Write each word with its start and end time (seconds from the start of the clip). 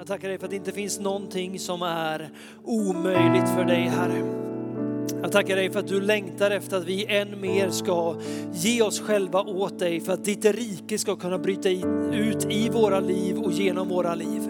Jag 0.00 0.06
tackar 0.06 0.28
dig 0.28 0.38
för 0.38 0.44
att 0.44 0.50
det 0.50 0.56
inte 0.56 0.72
finns 0.72 1.00
någonting 1.00 1.58
som 1.58 1.82
är 1.82 2.30
omöjligt 2.64 3.48
för 3.48 3.64
dig 3.64 3.80
Herre. 3.80 4.22
Jag 5.22 5.32
tackar 5.32 5.56
dig 5.56 5.70
för 5.70 5.80
att 5.80 5.88
du 5.88 6.00
längtar 6.00 6.50
efter 6.50 6.76
att 6.76 6.84
vi 6.84 7.06
än 7.06 7.40
mer 7.40 7.70
ska 7.70 8.16
ge 8.52 8.82
oss 8.82 9.00
själva 9.00 9.40
åt 9.40 9.78
dig 9.78 10.00
för 10.00 10.12
att 10.12 10.24
ditt 10.24 10.44
rike 10.44 10.98
ska 10.98 11.16
kunna 11.16 11.38
bryta 11.38 11.68
ut 12.12 12.46
i 12.50 12.68
våra 12.68 13.00
liv 13.00 13.38
och 13.38 13.52
genom 13.52 13.88
våra 13.88 14.14
liv. 14.14 14.42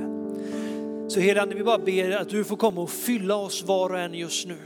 Så 1.08 1.20
Herre, 1.20 1.54
vi 1.54 1.64
bara 1.64 1.78
ber 1.78 2.10
att 2.10 2.28
du 2.28 2.44
får 2.44 2.56
komma 2.56 2.80
och 2.80 2.90
fylla 2.90 3.36
oss 3.36 3.62
var 3.62 3.90
och 3.90 3.98
en 3.98 4.14
just 4.14 4.46
nu. 4.46 4.58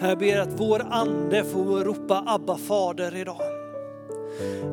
Jag 0.00 0.18
ber 0.18 0.38
att 0.38 0.60
vår 0.60 0.86
ande 0.90 1.44
får 1.44 1.84
ropa 1.84 2.22
Abba 2.26 2.58
fader 2.58 3.16
idag. 3.16 3.42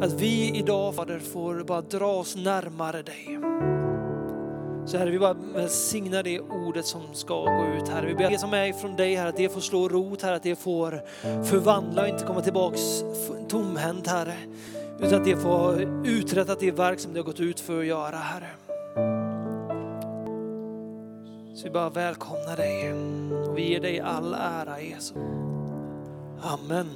Att 0.02 0.14
vi 0.22 0.58
idag 0.58 0.96
Fader 0.96 1.20
får 1.20 1.64
bara 1.64 1.82
dra 1.82 2.08
oss 2.08 2.36
närmare 2.36 3.02
dig. 3.02 3.40
Så 4.86 4.98
Herre, 4.98 5.12
vi 5.12 5.20
bara 5.20 5.34
välsignar 5.34 6.24
det 6.24 6.40
ordet 6.40 6.86
som 6.86 7.02
ska 7.14 7.36
gå 7.36 7.66
ut 7.78 7.90
Herre. 7.90 8.06
Vi 8.06 8.16
ber 8.16 8.26
att 8.26 8.32
det 8.32 8.40
som 8.40 8.54
är 8.54 8.74
från 8.74 8.96
dig 8.96 9.16
Herre, 9.16 9.30
att 9.30 9.38
det 9.38 9.50
får 9.50 9.62
slå 9.62 9.90
rot 9.90 10.22
Herre, 10.22 10.36
att 10.36 10.44
det 10.44 10.56
får 10.56 11.02
förvandla 11.44 12.02
och 12.02 12.08
inte 12.08 12.26
komma 12.26 12.42
tillbaks 12.42 13.04
tomhänt 13.50 14.08
Herre. 14.08 14.36
Utan 15.00 15.20
att 15.20 15.26
det 15.26 15.38
får 15.38 15.82
uträtta 16.06 16.56
det 16.56 16.72
verk 16.72 17.00
som 17.00 17.14
det 17.14 17.20
har 17.20 17.26
gått 17.26 17.40
ut 17.40 17.60
för 17.60 17.80
att 17.80 17.86
göra 17.86 18.18
Herre. 18.18 18.50
Så 21.56 21.64
vi 21.64 21.70
bara 21.70 21.90
välkomnar 21.90 22.58
dig 22.58 22.94
och 23.50 23.58
vi 23.58 23.70
ger 23.70 23.80
dig 23.80 24.00
all 24.00 24.34
ära 24.34 24.82
Jesus. 24.82 25.18
Amen. 26.42 26.90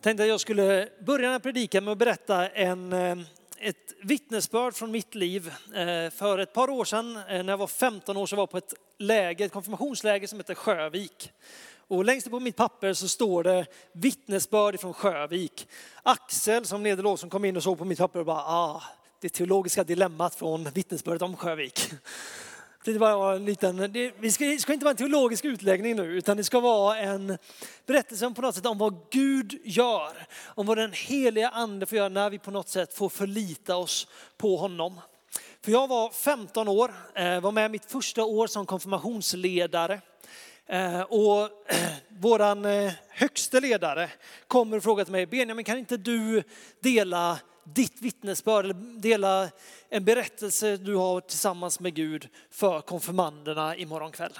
Tänkte 0.00 0.22
att 0.22 0.28
jag 0.28 0.40
skulle 0.40 0.88
börja 1.00 1.22
den 1.22 1.32
här 1.32 1.38
predikan 1.38 1.84
med 1.84 1.92
att 1.92 1.98
berätta 1.98 2.48
en, 2.48 2.92
eh, 2.92 3.18
ett 3.58 3.94
vittnesbörd 4.02 4.74
från 4.74 4.90
mitt 4.90 5.14
liv. 5.14 5.52
Eh, 5.74 6.10
för 6.10 6.38
ett 6.38 6.52
par 6.52 6.70
år 6.70 6.84
sedan, 6.84 7.16
eh, 7.16 7.22
när 7.42 7.52
jag 7.52 7.58
var 7.58 7.66
15 7.66 8.16
år, 8.16 8.26
så 8.26 8.36
var 8.36 8.42
jag 8.42 8.50
på 8.50 8.58
ett 8.58 8.74
läger, 8.98 9.46
ett 9.46 9.52
konfirmationsläger 9.52 10.26
som 10.26 10.38
heter 10.38 10.54
Sjövik. 10.54 11.32
Och 11.88 12.04
längst 12.04 12.26
upp 12.26 12.30
på 12.30 12.40
mitt 12.40 12.56
papper 12.56 12.92
så 12.92 13.08
står 13.08 13.44
det 13.44 13.66
vittnesbörd 13.92 14.80
från 14.80 14.94
Sjövik. 14.94 15.68
Axel 16.02 16.64
som 16.66 16.82
leder 16.82 17.16
som 17.16 17.30
kom 17.30 17.44
in 17.44 17.56
och 17.56 17.62
såg 17.62 17.78
på 17.78 17.84
mitt 17.84 17.98
papper 17.98 18.18
och 18.18 18.26
bara, 18.26 18.44
ah, 18.44 18.82
det 19.20 19.28
teologiska 19.28 19.84
dilemmat 19.84 20.34
från 20.34 20.64
vittnesbördet 20.64 21.22
om 21.22 21.36
Sjövik. 21.36 21.90
Det 22.84 22.98
var 22.98 23.34
en 23.34 23.44
liten, 23.44 23.92
det, 23.92 24.12
vi 24.18 24.32
ska, 24.32 24.44
det 24.44 24.58
ska 24.58 24.72
inte 24.72 24.84
vara 24.84 24.90
en 24.90 24.96
teologisk 24.96 25.44
utläggning 25.44 25.96
nu, 25.96 26.02
utan 26.02 26.36
det 26.36 26.44
ska 26.44 26.60
vara 26.60 26.98
en 26.98 27.38
berättelse 27.86 28.26
om, 28.26 28.34
på 28.34 28.42
något 28.42 28.54
sätt 28.54 28.66
om 28.66 28.78
vad 28.78 28.96
Gud 29.10 29.60
gör. 29.64 30.12
Om 30.44 30.66
vad 30.66 30.78
den 30.78 30.92
heliga 30.92 31.48
ande 31.48 31.86
får 31.86 31.98
göra 31.98 32.08
när 32.08 32.30
vi 32.30 32.38
på 32.38 32.50
något 32.50 32.68
sätt 32.68 32.94
får 32.94 33.08
förlita 33.08 33.76
oss 33.76 34.06
på 34.36 34.56
honom. 34.56 35.00
För 35.64 35.72
jag 35.72 35.88
var 35.88 36.10
15 36.10 36.68
år, 36.68 36.94
eh, 37.14 37.40
var 37.40 37.52
med 37.52 37.70
mitt 37.70 37.84
första 37.84 38.24
år 38.24 38.46
som 38.46 38.66
konfirmationsledare. 38.66 40.00
Eh, 40.66 41.00
och 41.00 41.48
våran 42.08 42.64
eh, 42.64 42.92
högste 43.08 43.60
ledare 43.60 44.10
kommer 44.46 44.76
och 44.76 44.82
frågar 44.82 45.04
till 45.04 45.12
mig, 45.12 45.26
Benjamin 45.26 45.64
kan 45.64 45.78
inte 45.78 45.96
du 45.96 46.42
dela 46.80 47.38
ditt 47.74 48.02
vittnesbörd 48.02 48.64
eller 48.64 49.00
dela 49.00 49.50
en 49.88 50.04
berättelse 50.04 50.76
du 50.76 50.94
har 50.94 51.20
tillsammans 51.20 51.80
med 51.80 51.94
Gud 51.94 52.28
för 52.50 52.80
konfirmanderna 52.80 53.76
imorgon 53.76 54.12
kväll. 54.12 54.38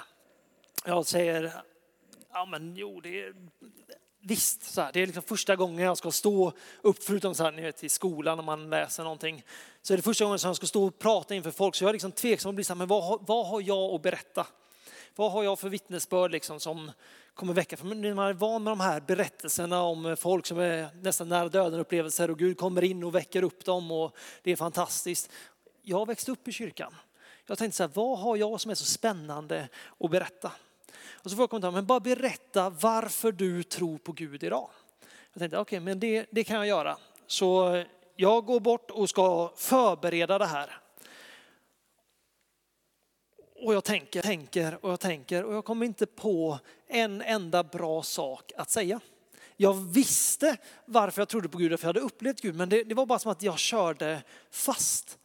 Jag 0.85 1.05
säger, 1.05 1.53
ja 2.33 2.45
men 2.45 2.75
jo 2.75 3.01
det 3.01 3.21
är 3.21 3.33
visst, 4.21 4.63
så 4.63 4.81
här, 4.81 4.91
det 4.93 5.01
är 5.01 5.05
liksom 5.05 5.23
första 5.23 5.55
gången 5.55 5.85
jag 5.85 5.97
ska 5.97 6.11
stå 6.11 6.53
upp, 6.81 7.03
förutom 7.03 7.35
så 7.35 7.43
här, 7.43 7.51
ni 7.51 7.61
vet, 7.61 7.83
i 7.83 7.89
skolan 7.89 8.37
när 8.37 8.43
man 8.43 8.69
läser 8.69 9.03
någonting, 9.03 9.43
så 9.81 9.93
är 9.93 9.97
det 9.97 10.03
första 10.03 10.23
gången 10.23 10.39
som 10.39 10.47
jag 10.47 10.55
ska 10.55 10.65
stå 10.65 10.83
och 10.83 10.99
prata 10.99 11.35
inför 11.35 11.51
folk. 11.51 11.75
Så 11.75 11.83
jag 11.83 11.89
är 11.89 11.93
liksom 11.93 12.11
tveksam 12.11 12.49
och 12.49 12.55
blir 12.55 12.65
så 12.65 12.73
här, 12.73 12.77
men 12.77 12.87
vad, 12.87 13.27
vad 13.27 13.47
har 13.47 13.61
jag 13.61 13.95
att 13.95 14.01
berätta? 14.01 14.47
Vad 15.15 15.31
har 15.31 15.43
jag 15.43 15.59
för 15.59 15.69
vittnesbörd 15.69 16.31
liksom 16.31 16.59
som 16.59 16.91
kommer 17.33 17.53
väcka. 17.53 17.77
För 17.77 17.85
när 17.85 18.13
man 18.13 18.27
är 18.27 18.33
van 18.33 18.63
med 18.63 18.71
de 18.71 18.79
här 18.79 18.99
berättelserna 18.99 19.83
om 19.83 20.15
folk 20.19 20.45
som 20.45 20.59
är 20.59 20.89
nästan 21.01 21.29
nära 21.29 21.49
döden 21.49 21.79
upplevelser 21.79 22.31
och 22.31 22.39
Gud 22.39 22.57
kommer 22.57 22.83
in 22.83 23.03
och 23.03 23.15
väcker 23.15 23.43
upp 23.43 23.65
dem 23.65 23.91
och 23.91 24.15
det 24.43 24.51
är 24.51 24.55
fantastiskt. 24.55 25.31
Jag 25.81 25.97
har 25.97 26.05
växt 26.05 26.29
upp 26.29 26.47
i 26.47 26.51
kyrkan. 26.51 26.95
Jag 27.45 27.57
tänkte 27.57 27.77
så 27.77 27.83
här, 27.83 27.91
vad 27.93 28.19
har 28.19 28.37
jag 28.37 28.61
som 28.61 28.71
är 28.71 28.75
så 28.75 28.85
spännande 28.85 29.69
att 29.99 30.11
berätta? 30.11 30.51
Och 31.11 31.29
så 31.31 31.35
får 31.35 31.43
jag 31.43 31.49
kommentaren, 31.49 31.73
men 31.73 31.85
bara 31.85 31.99
berätta 31.99 32.69
varför 32.69 33.31
du 33.31 33.63
tror 33.63 33.97
på 33.97 34.11
Gud 34.11 34.43
idag. 34.43 34.69
Jag 35.33 35.39
tänkte, 35.39 35.57
okej, 35.57 35.77
okay, 35.77 35.85
men 35.85 35.99
det, 35.99 36.25
det 36.31 36.43
kan 36.43 36.55
jag 36.55 36.67
göra. 36.67 36.97
Så 37.27 37.83
jag 38.15 38.45
går 38.45 38.59
bort 38.59 38.91
och 38.91 39.09
ska 39.09 39.51
förbereda 39.55 40.37
det 40.37 40.45
här. 40.45 40.80
Och 43.61 43.73
jag 43.73 43.83
tänker, 43.83 44.21
tänker 44.21 44.85
och 44.85 44.91
jag 44.91 44.99
tänker 44.99 45.43
och 45.43 45.53
jag 45.53 45.65
kommer 45.65 45.85
inte 45.85 46.05
på 46.05 46.59
en 46.87 47.21
enda 47.21 47.63
bra 47.63 48.03
sak 48.03 48.51
att 48.57 48.69
säga. 48.69 48.99
Jag 49.57 49.73
visste 49.73 50.57
varför 50.85 51.21
jag 51.21 51.29
trodde 51.29 51.49
på 51.49 51.57
Gud, 51.57 51.79
för 51.79 51.87
jag 51.87 51.89
hade 51.89 51.99
upplevt 51.99 52.41
Gud, 52.41 52.55
men 52.55 52.69
det, 52.69 52.83
det 52.83 52.95
var 52.95 53.05
bara 53.05 53.19
som 53.19 53.31
att 53.31 53.43
jag 53.43 53.59
körde 53.59 54.23
fast. 54.51 55.17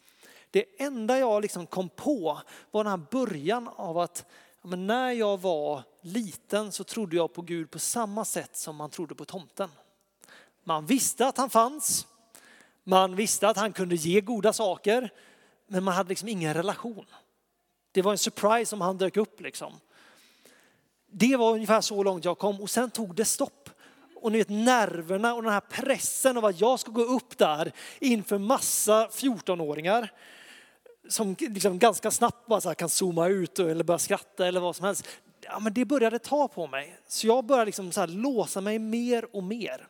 Det 0.51 0.65
enda 0.79 1.19
jag 1.19 1.43
liksom 1.43 1.67
kom 1.67 1.89
på 1.89 2.41
var 2.71 2.85
den 2.85 2.91
här 2.91 3.07
början 3.11 3.69
av 3.77 3.99
att 3.99 4.25
men 4.63 4.87
när 4.87 5.11
jag 5.11 5.41
var 5.41 5.83
liten 6.01 6.73
så 6.73 6.85
trodde 6.85 7.17
jag 7.17 7.33
på 7.33 7.43
Gud 7.43 7.71
på 7.71 7.79
samma 7.79 8.25
sätt 8.25 8.57
som 8.57 8.77
man 8.77 8.91
trodde 8.91 9.15
på 9.15 9.25
tomten. 9.25 9.69
Man 10.65 10.87
visste 10.87 11.27
att 11.27 11.37
han 11.37 11.51
fanns, 11.51 12.07
man 12.85 13.17
visste 13.17 13.49
att 13.49 13.57
han 13.57 13.73
kunde 13.73 13.95
ge 13.95 14.21
goda 14.21 14.53
saker, 14.53 15.13
men 15.67 15.85
man 15.85 15.95
hade 15.95 16.09
liksom 16.09 16.29
ingen 16.29 16.55
relation. 16.55 17.07
Det 17.97 18.03
var 18.03 18.13
en 18.13 18.19
surprise 18.19 18.75
om 18.75 18.81
han 18.81 18.99
dök 18.99 19.17
upp 19.17 19.41
liksom. 19.41 19.73
Det 21.07 21.37
var 21.37 21.53
ungefär 21.53 21.81
så 21.81 22.03
långt 22.03 22.25
jag 22.25 22.39
kom 22.39 22.61
och 22.61 22.71
sen 22.71 22.91
tog 22.91 23.15
det 23.15 23.25
stopp. 23.25 23.71
Och 24.17 24.33
ni 24.33 24.39
vet 24.39 24.49
nerverna 24.49 25.35
och 25.35 25.43
den 25.43 25.53
här 25.53 25.61
pressen 25.61 26.37
av 26.37 26.45
att 26.45 26.61
jag 26.61 26.81
ska 26.81 26.91
gå 26.91 27.03
upp 27.03 27.39
där 27.39 27.73
inför 27.99 28.39
massa 28.39 29.07
14-åringar 29.07 30.13
som 31.09 31.37
liksom 31.39 31.79
ganska 31.79 32.11
snabbt 32.11 32.47
bara 32.47 32.75
kan 32.75 32.89
zooma 32.89 33.29
ut 33.29 33.59
eller 33.59 33.85
börja 33.85 33.99
skratta 33.99 34.47
eller 34.47 34.61
vad 34.61 34.77
som 34.77 34.87
helst. 34.87 35.07
Ja, 35.41 35.59
men 35.59 35.75
det 35.75 35.85
började 35.85 36.19
ta 36.19 36.49
på 36.49 36.67
mig. 36.67 36.99
Så 37.07 37.27
jag 37.27 37.45
började 37.45 37.67
liksom 37.67 37.93
så 37.93 38.07
låsa 38.07 38.61
mig 38.61 38.79
mer 38.79 39.37
och 39.37 39.43
mer. 39.43 39.89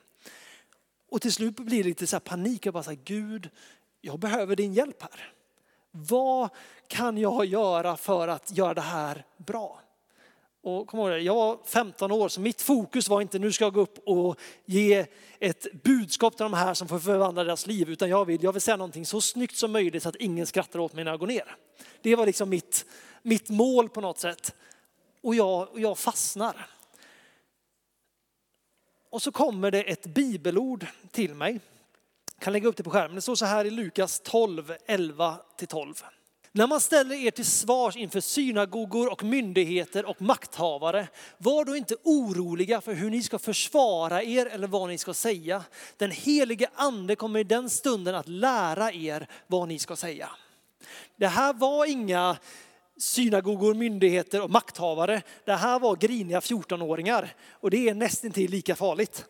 Och 1.10 1.22
till 1.22 1.32
slut 1.32 1.56
blir 1.56 1.82
det 1.82 1.88
lite 1.88 2.06
så 2.06 2.20
panik. 2.20 2.66
Jag 2.66 2.74
bara 2.74 2.82
så 2.82 2.90
här, 2.90 2.98
Gud, 3.04 3.50
jag 4.00 4.18
behöver 4.18 4.56
din 4.56 4.74
hjälp 4.74 5.02
här. 5.02 5.35
Vad 5.96 6.48
kan 6.88 7.18
jag 7.18 7.44
göra 7.44 7.96
för 7.96 8.28
att 8.28 8.56
göra 8.56 8.74
det 8.74 8.80
här 8.80 9.24
bra? 9.36 9.80
Och 10.62 10.86
kom 10.86 11.00
ihåg 11.00 11.10
det, 11.10 11.18
jag 11.18 11.34
var 11.34 11.58
15 11.64 12.12
år 12.12 12.28
så 12.28 12.40
mitt 12.40 12.62
fokus 12.62 13.08
var 13.08 13.20
inte 13.20 13.38
nu 13.38 13.52
ska 13.52 13.64
jag 13.64 13.74
gå 13.74 13.80
upp 13.80 13.98
och 13.98 14.40
ge 14.64 15.06
ett 15.38 15.82
budskap 15.82 16.36
till 16.36 16.44
de 16.44 16.52
här 16.52 16.74
som 16.74 16.88
får 16.88 16.98
förvandla 16.98 17.44
deras 17.44 17.66
liv 17.66 17.90
utan 17.90 18.08
jag 18.08 18.24
vill, 18.24 18.44
jag 18.44 18.52
vill 18.52 18.62
säga 18.62 18.76
någonting 18.76 19.06
så 19.06 19.20
snyggt 19.20 19.56
som 19.56 19.72
möjligt 19.72 20.02
så 20.02 20.08
att 20.08 20.16
ingen 20.16 20.46
skrattar 20.46 20.78
åt 20.78 20.92
mig 20.92 21.04
när 21.04 21.10
jag 21.10 21.20
går 21.20 21.26
ner. 21.26 21.56
Det 22.02 22.16
var 22.16 22.26
liksom 22.26 22.48
mitt, 22.48 22.84
mitt 23.22 23.48
mål 23.48 23.88
på 23.88 24.00
något 24.00 24.18
sätt. 24.18 24.54
Och 25.22 25.34
jag, 25.34 25.68
och 25.72 25.80
jag 25.80 25.98
fastnar. 25.98 26.66
Och 29.10 29.22
så 29.22 29.32
kommer 29.32 29.70
det 29.70 29.82
ett 29.82 30.06
bibelord 30.06 30.86
till 31.10 31.34
mig 31.34 31.60
kan 32.40 32.52
lägga 32.52 32.68
upp 32.68 32.76
det 32.76 32.82
på 32.82 32.90
skärmen. 32.90 33.14
Det 33.14 33.20
står 33.20 33.34
så 33.34 33.46
här 33.46 33.64
i 33.64 33.70
Lukas 33.70 34.20
12, 34.24 34.72
11-12. 34.88 36.04
När 36.56 36.66
man 36.66 36.80
ställer 36.80 37.16
er 37.16 37.30
till 37.30 37.44
svars 37.44 37.96
inför 37.96 38.20
synagogor 38.20 39.12
och 39.12 39.24
myndigheter 39.24 40.04
och 40.04 40.22
makthavare, 40.22 41.08
var 41.38 41.64
då 41.64 41.76
inte 41.76 41.96
oroliga 42.02 42.80
för 42.80 42.94
hur 42.94 43.10
ni 43.10 43.22
ska 43.22 43.38
försvara 43.38 44.22
er 44.22 44.46
eller 44.46 44.66
vad 44.66 44.88
ni 44.88 44.98
ska 44.98 45.14
säga. 45.14 45.64
Den 45.96 46.10
helige 46.10 46.68
ande 46.74 47.16
kommer 47.16 47.40
i 47.40 47.44
den 47.44 47.70
stunden 47.70 48.14
att 48.14 48.28
lära 48.28 48.92
er 48.92 49.26
vad 49.46 49.68
ni 49.68 49.78
ska 49.78 49.96
säga. 49.96 50.28
Det 51.16 51.26
här 51.26 51.52
var 51.52 51.86
inga 51.86 52.36
synagogor, 52.98 53.74
myndigheter 53.74 54.42
och 54.42 54.50
makthavare. 54.50 55.22
Det 55.44 55.54
här 55.54 55.78
var 55.78 55.96
griniga 55.96 56.40
14-åringar 56.40 57.34
och 57.50 57.70
det 57.70 57.88
är 57.88 57.94
nästan 57.94 58.30
till 58.30 58.50
lika 58.50 58.76
farligt. 58.76 59.24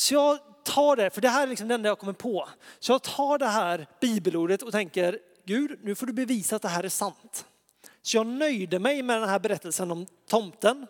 Så 0.00 0.14
jag 0.14 0.38
tar 0.64 0.96
det, 0.96 1.10
för 1.10 1.20
det 1.20 1.28
här 1.28 1.42
är 1.42 1.46
liksom 1.46 1.68
det 1.68 1.74
enda 1.74 1.88
jag 1.88 1.98
kommer 1.98 2.12
på. 2.12 2.48
Så 2.78 2.92
jag 2.92 3.02
tar 3.02 3.38
det 3.38 3.46
här 3.46 3.86
bibelordet 4.00 4.62
och 4.62 4.72
tänker, 4.72 5.18
Gud, 5.44 5.78
nu 5.82 5.94
får 5.94 6.06
du 6.06 6.12
bevisa 6.12 6.56
att 6.56 6.62
det 6.62 6.68
här 6.68 6.84
är 6.84 6.88
sant. 6.88 7.46
Så 8.02 8.16
jag 8.16 8.26
nöjde 8.26 8.78
mig 8.78 9.02
med 9.02 9.20
den 9.20 9.28
här 9.28 9.38
berättelsen 9.38 9.90
om 9.90 10.06
tomten. 10.28 10.86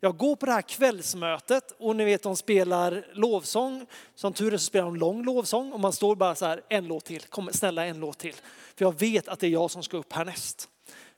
Jag 0.00 0.16
går 0.16 0.36
på 0.36 0.46
det 0.46 0.52
här 0.52 0.62
kvällsmötet 0.62 1.74
och 1.78 1.96
ni 1.96 2.04
vet 2.04 2.22
de 2.22 2.36
spelar 2.36 3.06
lovsång. 3.12 3.86
Som 4.14 4.32
tur 4.32 4.54
är 4.54 4.58
så 4.58 4.64
spelar 4.64 4.84
de 4.84 4.96
lång 4.96 5.24
lovsång 5.24 5.72
och 5.72 5.80
man 5.80 5.92
står 5.92 6.16
bara 6.16 6.34
så 6.34 6.46
här, 6.46 6.62
en 6.68 6.86
låt 6.86 7.04
till, 7.04 7.22
kom 7.22 7.50
snälla 7.52 7.86
en 7.86 8.00
låt 8.00 8.18
till. 8.18 8.34
För 8.76 8.84
jag 8.84 8.98
vet 8.98 9.28
att 9.28 9.40
det 9.40 9.46
är 9.46 9.50
jag 9.50 9.70
som 9.70 9.82
ska 9.82 9.96
upp 9.96 10.12
härnäst. 10.12 10.68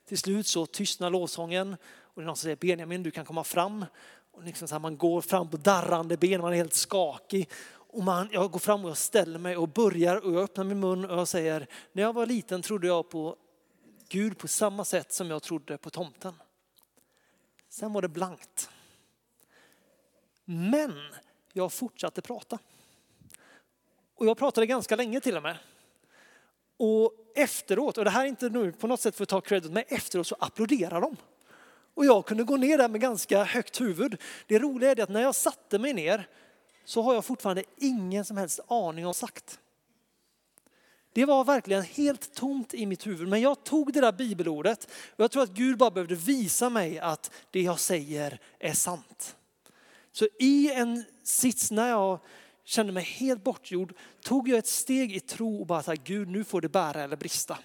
Till 0.07 0.17
slut 0.17 0.47
så 0.47 0.65
tystnar 0.65 1.09
lovsången 1.09 1.77
och 2.15 2.21
det 2.21 2.23
är 2.23 2.25
någon 2.25 2.35
som 2.35 2.43
säger 2.43 2.55
Benjamin 2.55 3.03
du 3.03 3.11
kan 3.11 3.25
komma 3.25 3.43
fram. 3.43 3.85
Och 4.35 4.43
liksom 4.43 4.67
så 4.67 4.75
här, 4.75 4.79
man 4.79 4.97
går 4.97 5.21
fram 5.21 5.49
på 5.49 5.57
darrande 5.57 6.17
ben, 6.17 6.41
man 6.41 6.53
är 6.53 6.57
helt 6.57 6.73
skakig. 6.73 7.49
Och 7.71 8.03
man, 8.03 8.29
jag 8.31 8.51
går 8.51 8.59
fram 8.59 8.83
och 8.83 8.89
jag 8.89 8.97
ställer 8.97 9.39
mig 9.39 9.57
och 9.57 9.69
börjar 9.69 10.25
och 10.25 10.33
jag 10.33 10.43
öppnar 10.43 10.63
min 10.63 10.79
mun 10.79 11.05
och 11.05 11.19
jag 11.19 11.27
säger, 11.27 11.67
när 11.91 12.03
jag 12.03 12.13
var 12.13 12.25
liten 12.25 12.61
trodde 12.61 12.87
jag 12.87 13.09
på 13.09 13.35
Gud 14.09 14.37
på 14.37 14.47
samma 14.47 14.85
sätt 14.85 15.13
som 15.13 15.29
jag 15.29 15.43
trodde 15.43 15.77
på 15.77 15.89
tomten. 15.89 16.33
Sen 17.69 17.93
var 17.93 18.01
det 18.01 18.07
blankt. 18.07 18.69
Men 20.45 20.93
jag 21.53 21.73
fortsatte 21.73 22.21
prata. 22.21 22.59
Och 24.15 24.25
jag 24.25 24.37
pratade 24.37 24.67
ganska 24.67 24.95
länge 24.95 25.21
till 25.21 25.37
och 25.37 25.43
med. 25.43 25.57
Och 26.77 27.13
efteråt, 27.35 27.97
och 27.97 28.03
det 28.03 28.09
här 28.09 28.23
är 28.23 28.29
inte 28.29 28.49
nu 28.49 28.71
på 28.71 28.87
något 28.87 29.01
sätt 29.01 29.15
för 29.15 29.23
att 29.23 29.29
ta 29.29 29.41
credit, 29.41 29.71
men 29.71 29.83
efteråt 29.87 30.27
så 30.27 30.35
applåderar 30.39 31.01
de. 31.01 31.17
Och 31.95 32.05
jag 32.05 32.25
kunde 32.25 32.43
gå 32.43 32.57
ner 32.57 32.77
där 32.77 32.89
med 32.89 33.01
ganska 33.01 33.43
högt 33.43 33.81
huvud. 33.81 34.21
Det 34.47 34.59
roliga 34.59 34.91
är 34.91 35.01
att 35.01 35.09
när 35.09 35.21
jag 35.21 35.35
satte 35.35 35.79
mig 35.79 35.93
ner 35.93 36.27
så 36.85 37.01
har 37.01 37.13
jag 37.13 37.25
fortfarande 37.25 37.63
ingen 37.77 38.25
som 38.25 38.37
helst 38.37 38.59
aning 38.67 39.05
om 39.05 39.13
sagt. 39.13 39.59
Det 41.13 41.25
var 41.25 41.43
verkligen 41.43 41.83
helt 41.83 42.33
tomt 42.33 42.73
i 42.73 42.85
mitt 42.85 43.07
huvud, 43.07 43.27
men 43.27 43.41
jag 43.41 43.63
tog 43.63 43.93
det 43.93 44.01
där 44.01 44.11
bibelordet 44.11 44.87
och 45.15 45.23
jag 45.23 45.31
tror 45.31 45.43
att 45.43 45.49
Gud 45.49 45.77
bara 45.77 45.91
behövde 45.91 46.15
visa 46.15 46.69
mig 46.69 46.99
att 46.99 47.31
det 47.51 47.61
jag 47.61 47.79
säger 47.79 48.39
är 48.59 48.73
sant. 48.73 49.35
Så 50.11 50.27
i 50.39 50.71
en 50.71 51.03
sits 51.23 51.71
när 51.71 51.89
jag 51.89 52.19
kände 52.63 52.93
mig 52.93 53.03
helt 53.03 53.43
bortgjord 53.43 53.93
tog 54.21 54.49
jag 54.49 54.57
ett 54.57 54.67
steg 54.67 55.15
i 55.15 55.19
tro 55.19 55.59
och 55.59 55.65
bara 55.65 55.83
sa 55.83 55.93
Gud 55.93 56.27
nu 56.27 56.43
får 56.43 56.61
det 56.61 56.69
bära 56.69 57.03
eller 57.03 57.15
brista. 57.15 57.57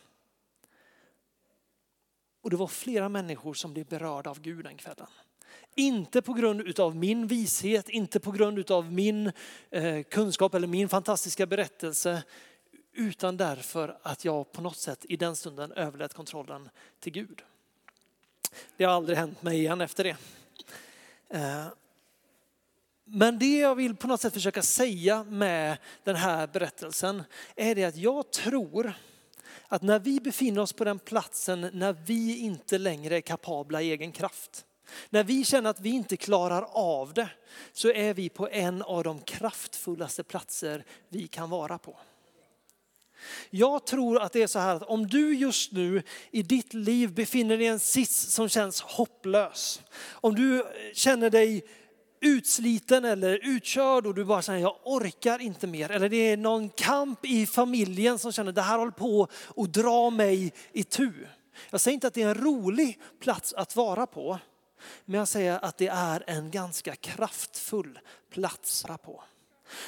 Och 2.42 2.50
det 2.50 2.56
var 2.56 2.66
flera 2.66 3.08
människor 3.08 3.54
som 3.54 3.72
blev 3.72 3.86
berörda 3.86 4.30
av 4.30 4.40
Gud 4.40 4.64
den 4.64 4.76
kvällen. 4.76 5.06
Inte 5.74 6.22
på 6.22 6.32
grund 6.32 6.80
av 6.80 6.96
min 6.96 7.26
vishet, 7.26 7.88
inte 7.88 8.20
på 8.20 8.30
grund 8.30 8.70
av 8.70 8.92
min 8.92 9.32
eh, 9.70 10.02
kunskap 10.02 10.54
eller 10.54 10.66
min 10.66 10.88
fantastiska 10.88 11.46
berättelse, 11.46 12.22
utan 12.92 13.36
därför 13.36 13.98
att 14.02 14.24
jag 14.24 14.52
på 14.52 14.62
något 14.62 14.76
sätt 14.76 15.06
i 15.08 15.16
den 15.16 15.36
stunden 15.36 15.72
överlät 15.72 16.14
kontrollen 16.14 16.68
till 17.00 17.12
Gud. 17.12 17.42
Det 18.76 18.84
har 18.84 18.92
aldrig 18.92 19.18
hänt 19.18 19.42
mig 19.42 19.58
igen 19.58 19.80
efter 19.80 20.04
det. 20.04 20.16
Eh, 21.28 21.66
men 23.04 23.38
det 23.38 23.58
jag 23.58 23.74
vill 23.74 23.96
på 23.96 24.06
något 24.06 24.20
sätt 24.20 24.32
försöka 24.32 24.62
säga 24.62 25.24
med 25.24 25.78
den 26.04 26.16
här 26.16 26.46
berättelsen 26.46 27.22
är 27.56 27.74
det 27.74 27.84
att 27.84 27.96
jag 27.96 28.30
tror 28.30 28.92
att 29.72 29.82
när 29.82 29.98
vi 29.98 30.20
befinner 30.20 30.60
oss 30.60 30.72
på 30.72 30.84
den 30.84 30.98
platsen 30.98 31.70
när 31.72 31.92
vi 32.06 32.38
inte 32.38 32.78
längre 32.78 33.16
är 33.16 33.20
kapabla 33.20 33.82
i 33.82 33.90
egen 33.90 34.12
kraft, 34.12 34.64
när 35.10 35.24
vi 35.24 35.44
känner 35.44 35.70
att 35.70 35.80
vi 35.80 35.90
inte 35.90 36.16
klarar 36.16 36.66
av 36.72 37.14
det, 37.14 37.28
så 37.72 37.92
är 37.92 38.14
vi 38.14 38.28
på 38.28 38.48
en 38.48 38.82
av 38.82 39.04
de 39.04 39.20
kraftfullaste 39.20 40.22
platser 40.22 40.84
vi 41.08 41.26
kan 41.26 41.50
vara 41.50 41.78
på. 41.78 41.98
Jag 43.50 43.86
tror 43.86 44.22
att 44.22 44.32
det 44.32 44.42
är 44.42 44.46
så 44.46 44.58
här 44.58 44.74
att 44.74 44.82
om 44.82 45.06
du 45.06 45.34
just 45.34 45.72
nu 45.72 46.02
i 46.30 46.42
ditt 46.42 46.74
liv 46.74 47.14
befinner 47.14 47.56
dig 47.56 47.66
i 47.66 47.68
en 47.68 47.80
sits 47.80 48.32
som 48.32 48.48
känns 48.48 48.80
hopplös, 48.80 49.82
om 50.10 50.34
du 50.34 50.66
känner 50.94 51.30
dig 51.30 51.64
utsliten 52.20 53.04
eller 53.04 53.38
utkörd 53.42 54.06
och 54.06 54.14
du 54.14 54.24
bara 54.24 54.42
säger 54.42 54.60
jag 54.60 54.76
orkar 54.84 55.38
inte 55.38 55.66
mer. 55.66 55.90
Eller 55.90 56.08
det 56.08 56.16
är 56.16 56.36
någon 56.36 56.68
kamp 56.68 57.26
i 57.26 57.46
familjen 57.46 58.18
som 58.18 58.32
känner 58.32 58.52
det 58.52 58.62
här 58.62 58.78
håller 58.78 58.92
på 58.92 59.28
att 59.56 59.72
dra 59.72 60.10
mig 60.10 60.52
i 60.72 60.84
tu. 60.84 61.12
Jag 61.70 61.80
säger 61.80 61.94
inte 61.94 62.06
att 62.06 62.14
det 62.14 62.22
är 62.22 62.28
en 62.28 62.44
rolig 62.44 62.98
plats 63.20 63.52
att 63.52 63.76
vara 63.76 64.06
på. 64.06 64.38
Men 65.04 65.18
jag 65.18 65.28
säger 65.28 65.64
att 65.64 65.78
det 65.78 65.88
är 65.88 66.24
en 66.26 66.50
ganska 66.50 66.96
kraftfull 66.96 67.98
plats 68.30 68.84
att 68.84 68.88
vara 68.88 68.98
på. 68.98 69.24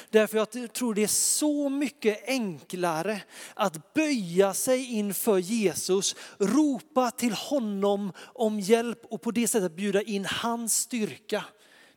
Därför 0.09 0.37
jag 0.37 0.73
tror 0.73 0.93
det 0.93 1.03
är 1.03 1.07
så 1.07 1.69
mycket 1.69 2.27
enklare 2.27 3.21
att 3.53 3.93
böja 3.93 4.53
sig 4.53 4.93
inför 4.93 5.37
Jesus, 5.37 6.15
ropa 6.37 7.11
till 7.11 7.33
honom 7.33 8.11
om 8.17 8.59
hjälp 8.59 9.05
och 9.05 9.21
på 9.21 9.31
det 9.31 9.47
sättet 9.47 9.75
bjuda 9.75 10.01
in 10.01 10.25
hans 10.25 10.75
styrka 10.75 11.45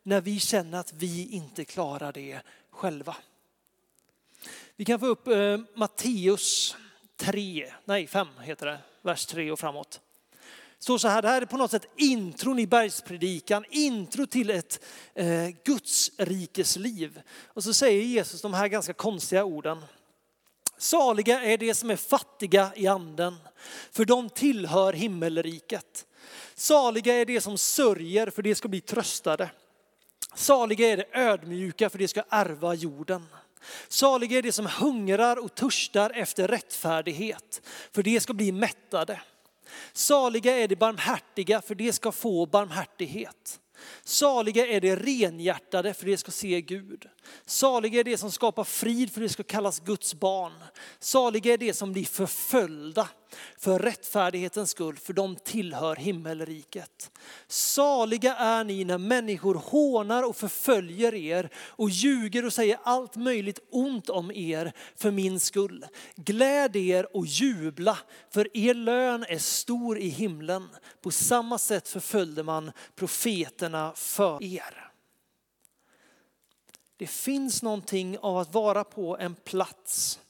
när 0.06 0.20
vi 0.20 0.40
känner 0.40 0.78
att 0.78 0.92
vi 0.92 1.28
inte 1.28 1.64
klarar 1.64 2.12
det 2.12 2.40
själva. 2.70 3.16
Vi 4.76 4.84
kan 4.84 5.00
få 5.00 5.06
upp 5.06 5.28
eh, 5.28 5.58
Matteus 5.74 6.76
3, 7.16 7.72
nej 7.84 8.06
5 8.06 8.28
heter 8.40 8.66
det, 8.66 8.78
vers 9.02 9.26
3 9.26 9.50
och 9.50 9.58
framåt. 9.58 10.00
Så, 10.78 10.98
så 10.98 11.08
här, 11.08 11.22
det 11.22 11.28
här 11.28 11.42
är 11.42 11.46
på 11.46 11.56
något 11.56 11.70
sätt 11.70 11.88
intron 11.96 12.58
i 12.58 12.66
bergspredikan, 12.66 13.64
intro 13.70 14.26
till 14.26 14.50
ett 14.50 14.84
eh, 15.14 15.48
Guds 15.64 16.10
rikesliv. 16.18 17.20
Och 17.46 17.64
så 17.64 17.74
säger 17.74 18.02
Jesus 18.02 18.42
de 18.42 18.54
här 18.54 18.68
ganska 18.68 18.92
konstiga 18.92 19.44
orden. 19.44 19.84
Saliga 20.78 21.42
är 21.42 21.58
de 21.58 21.74
som 21.74 21.90
är 21.90 21.96
fattiga 21.96 22.72
i 22.76 22.86
anden, 22.86 23.36
för 23.90 24.04
de 24.04 24.30
tillhör 24.30 24.92
himmelriket. 24.92 26.06
Saliga 26.54 27.14
är 27.14 27.24
de 27.24 27.40
som 27.40 27.58
sörjer, 27.58 28.30
för 28.30 28.42
de 28.42 28.54
ska 28.54 28.68
bli 28.68 28.80
tröstade. 28.80 29.50
Saliga 30.36 30.88
är 30.88 30.96
de 30.96 31.04
ödmjuka 31.12 31.90
för 31.90 31.98
de 31.98 32.08
ska 32.08 32.22
ärva 32.28 32.74
jorden. 32.74 33.26
Saliga 33.88 34.38
är 34.38 34.42
de 34.42 34.52
som 34.52 34.66
hungrar 34.66 35.36
och 35.36 35.54
törstar 35.54 36.10
efter 36.14 36.48
rättfärdighet 36.48 37.62
för 37.92 38.02
de 38.02 38.20
ska 38.20 38.32
bli 38.32 38.52
mättade. 38.52 39.20
Saliga 39.92 40.56
är 40.56 40.68
de 40.68 40.76
barmhärtiga 40.76 41.60
för 41.60 41.74
de 41.74 41.92
ska 41.92 42.12
få 42.12 42.46
barmhärtighet. 42.46 43.60
Saliga 44.04 44.66
är 44.66 44.80
de 44.80 44.96
renhjärtade 44.96 45.94
för 45.94 46.06
de 46.06 46.16
ska 46.16 46.30
se 46.30 46.60
Gud. 46.60 47.08
Saliga 47.46 48.00
är 48.00 48.04
de 48.04 48.16
som 48.16 48.32
skapar 48.32 48.64
frid 48.64 49.12
för 49.12 49.20
de 49.20 49.28
ska 49.28 49.42
kallas 49.42 49.80
Guds 49.80 50.14
barn. 50.14 50.52
Saliga 50.98 51.52
är 51.52 51.58
de 51.58 51.72
som 51.72 51.92
blir 51.92 52.04
förföljda 52.04 53.08
för 53.58 53.78
rättfärdighetens 53.78 54.70
skull, 54.70 54.96
för 54.96 55.12
de 55.12 55.36
tillhör 55.36 55.96
himmelriket. 55.96 57.10
Saliga 57.46 58.36
är 58.36 58.64
ni 58.64 58.84
när 58.84 58.98
människor 58.98 59.54
hånar 59.54 60.22
och 60.22 60.36
förföljer 60.36 61.14
er 61.14 61.50
och 61.56 61.90
ljuger 61.90 62.44
och 62.44 62.52
säger 62.52 62.78
allt 62.82 63.16
möjligt 63.16 63.58
ont 63.70 64.10
om 64.10 64.30
er 64.30 64.72
för 64.96 65.10
min 65.10 65.40
skull. 65.40 65.86
Gläd 66.16 66.76
er 66.76 67.16
och 67.16 67.26
jubla, 67.26 67.98
för 68.30 68.56
er 68.56 68.74
lön 68.74 69.24
är 69.28 69.38
stor 69.38 69.98
i 69.98 70.08
himlen. 70.08 70.68
På 71.00 71.10
samma 71.10 71.58
sätt 71.58 71.88
förföljde 71.88 72.42
man 72.42 72.72
profeterna 72.94 73.92
för 73.94 74.42
er. 74.42 74.90
Det 76.96 77.06
finns 77.06 77.62
någonting 77.62 78.18
av 78.18 78.38
att 78.38 78.54
vara 78.54 78.84
på 78.84 79.18
en 79.18 79.34
plats 79.34 80.20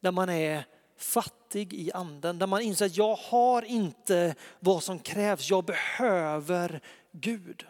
där 0.00 0.10
man 0.10 0.28
är 0.28 0.64
fattig 0.98 1.74
i 1.74 1.92
anden, 1.92 2.38
där 2.38 2.46
man 2.46 2.60
inser 2.60 2.86
att 2.86 2.96
jag 2.96 3.14
har 3.16 3.62
inte 3.62 4.34
vad 4.60 4.82
som 4.82 4.98
krävs, 4.98 5.50
jag 5.50 5.64
behöver 5.64 6.80
Gud. 7.12 7.66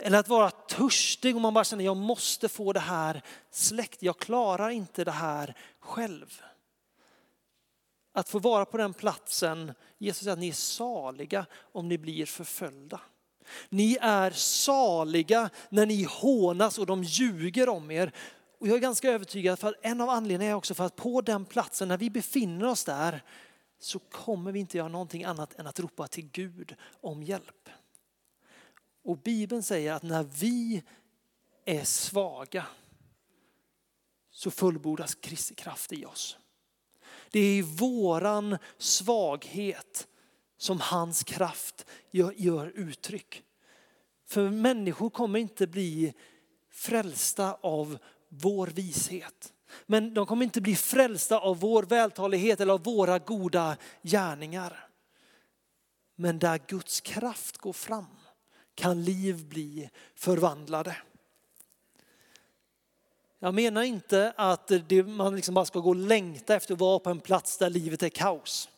Eller 0.00 0.18
att 0.18 0.28
vara 0.28 0.50
törstig 0.50 1.34
och 1.34 1.42
man 1.42 1.54
bara 1.54 1.64
känner 1.64 1.82
att 1.82 1.86
jag 1.86 1.96
måste 1.96 2.48
få 2.48 2.72
det 2.72 2.80
här 2.80 3.22
släckt, 3.50 4.02
jag 4.02 4.18
klarar 4.18 4.70
inte 4.70 5.04
det 5.04 5.10
här 5.10 5.56
själv. 5.80 6.42
Att 8.12 8.28
få 8.28 8.38
vara 8.38 8.64
på 8.64 8.76
den 8.76 8.94
platsen, 8.94 9.72
Jesus 9.98 10.22
säger 10.22 10.32
att 10.32 10.38
ni 10.38 10.48
är 10.48 10.52
saliga 10.52 11.46
om 11.72 11.88
ni 11.88 11.98
blir 11.98 12.26
förföljda. 12.26 13.00
Ni 13.68 13.98
är 14.00 14.30
saliga 14.30 15.50
när 15.68 15.86
ni 15.86 16.02
hånas 16.02 16.78
och 16.78 16.86
de 16.86 17.02
ljuger 17.02 17.68
om 17.68 17.90
er. 17.90 18.12
Och 18.58 18.68
jag 18.68 18.76
är 18.76 18.80
ganska 18.80 19.10
övertygad 19.10 19.58
för 19.58 19.68
att 19.68 19.74
en 19.82 20.00
av 20.00 20.08
anledningarna 20.08 20.52
är 20.52 20.56
också 20.56 20.74
för 20.74 20.84
att 20.84 20.96
på 20.96 21.20
den 21.20 21.44
platsen, 21.44 21.88
när 21.88 21.98
vi 21.98 22.10
befinner 22.10 22.66
oss 22.66 22.84
där, 22.84 23.22
så 23.78 23.98
kommer 23.98 24.52
vi 24.52 24.60
inte 24.60 24.78
göra 24.78 24.88
någonting 24.88 25.24
annat 25.24 25.54
än 25.54 25.66
att 25.66 25.80
ropa 25.80 26.06
till 26.06 26.30
Gud 26.30 26.74
om 27.00 27.22
hjälp. 27.22 27.68
Och 29.04 29.18
Bibeln 29.18 29.62
säger 29.62 29.92
att 29.92 30.02
när 30.02 30.22
vi 30.22 30.82
är 31.64 31.84
svaga 31.84 32.66
så 34.30 34.50
fullbordas 34.50 35.14
Kristi 35.14 35.54
kraft 35.54 35.92
i 35.92 36.04
oss. 36.04 36.36
Det 37.30 37.40
är 37.40 37.58
i 37.58 37.62
våran 37.62 38.58
svaghet 38.78 40.08
som 40.56 40.80
hans 40.80 41.22
kraft 41.22 41.86
gör, 42.10 42.34
gör 42.36 42.66
uttryck. 42.74 43.42
För 44.26 44.50
människor 44.50 45.10
kommer 45.10 45.38
inte 45.38 45.66
bli 45.66 46.14
frälsta 46.70 47.54
av 47.54 47.98
vår 48.40 48.66
vishet. 48.66 49.52
Men 49.86 50.14
de 50.14 50.26
kommer 50.26 50.44
inte 50.44 50.60
bli 50.60 50.76
frälsta 50.76 51.38
av 51.38 51.60
vår 51.60 51.82
vältalighet 51.82 52.60
eller 52.60 52.72
av 52.72 52.82
våra 52.82 53.18
goda 53.18 53.76
gärningar. 54.02 54.88
Men 56.14 56.38
där 56.38 56.60
Guds 56.66 57.00
kraft 57.00 57.58
går 57.58 57.72
fram 57.72 58.06
kan 58.74 59.04
liv 59.04 59.46
bli 59.46 59.90
förvandlade. 60.14 60.96
Jag 63.38 63.54
menar 63.54 63.82
inte 63.82 64.32
att 64.36 64.70
man 65.06 65.36
liksom 65.36 65.54
bara 65.54 65.64
ska 65.64 65.80
gå 65.80 65.88
och 65.88 65.96
längta 65.96 66.54
efter 66.54 66.74
att 66.74 66.80
vara 66.80 66.98
på 66.98 67.10
en 67.10 67.20
plats 67.20 67.58
där 67.58 67.70
livet 67.70 68.02
är 68.02 68.08
kaos. 68.08 68.68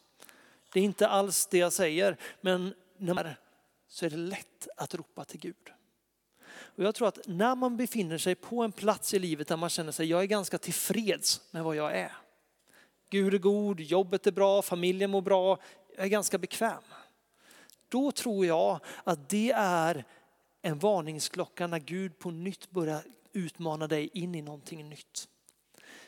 Det 0.72 0.80
är 0.80 0.84
inte 0.84 1.08
alls 1.08 1.46
det 1.46 1.58
jag 1.58 1.72
säger, 1.72 2.16
men 2.40 2.74
när 2.96 3.14
man 3.14 3.26
är 3.26 3.38
så 3.88 4.06
är 4.06 4.10
det 4.10 4.16
lätt 4.16 4.68
att 4.76 4.94
ropa 4.94 5.24
till 5.24 5.40
Gud. 5.40 5.72
Och 6.76 6.84
jag 6.84 6.94
tror 6.94 7.08
att 7.08 7.18
när 7.26 7.54
man 7.54 7.76
befinner 7.76 8.18
sig 8.18 8.34
på 8.34 8.62
en 8.62 8.72
plats 8.72 9.14
i 9.14 9.18
livet 9.18 9.48
där 9.48 9.56
man 9.56 9.70
känner 9.70 9.92
sig, 9.92 10.06
jag 10.06 10.22
är 10.22 10.26
ganska 10.26 10.58
tillfreds 10.58 11.40
med 11.50 11.64
vad 11.64 11.76
jag 11.76 11.96
är. 11.96 12.12
Gud 13.10 13.34
är 13.34 13.38
god, 13.38 13.80
jobbet 13.80 14.26
är 14.26 14.32
bra, 14.32 14.62
familjen 14.62 15.10
mår 15.10 15.20
bra, 15.20 15.58
jag 15.96 16.04
är 16.04 16.08
ganska 16.08 16.38
bekväm. 16.38 16.82
Då 17.88 18.12
tror 18.12 18.46
jag 18.46 18.80
att 19.04 19.28
det 19.28 19.52
är 19.56 20.04
en 20.62 20.78
varningsklocka 20.78 21.66
när 21.66 21.78
Gud 21.78 22.18
på 22.18 22.30
nytt 22.30 22.70
börjar 22.70 23.02
utmana 23.32 23.86
dig 23.86 24.10
in 24.12 24.34
i 24.34 24.42
någonting 24.42 24.88
nytt. 24.88 25.28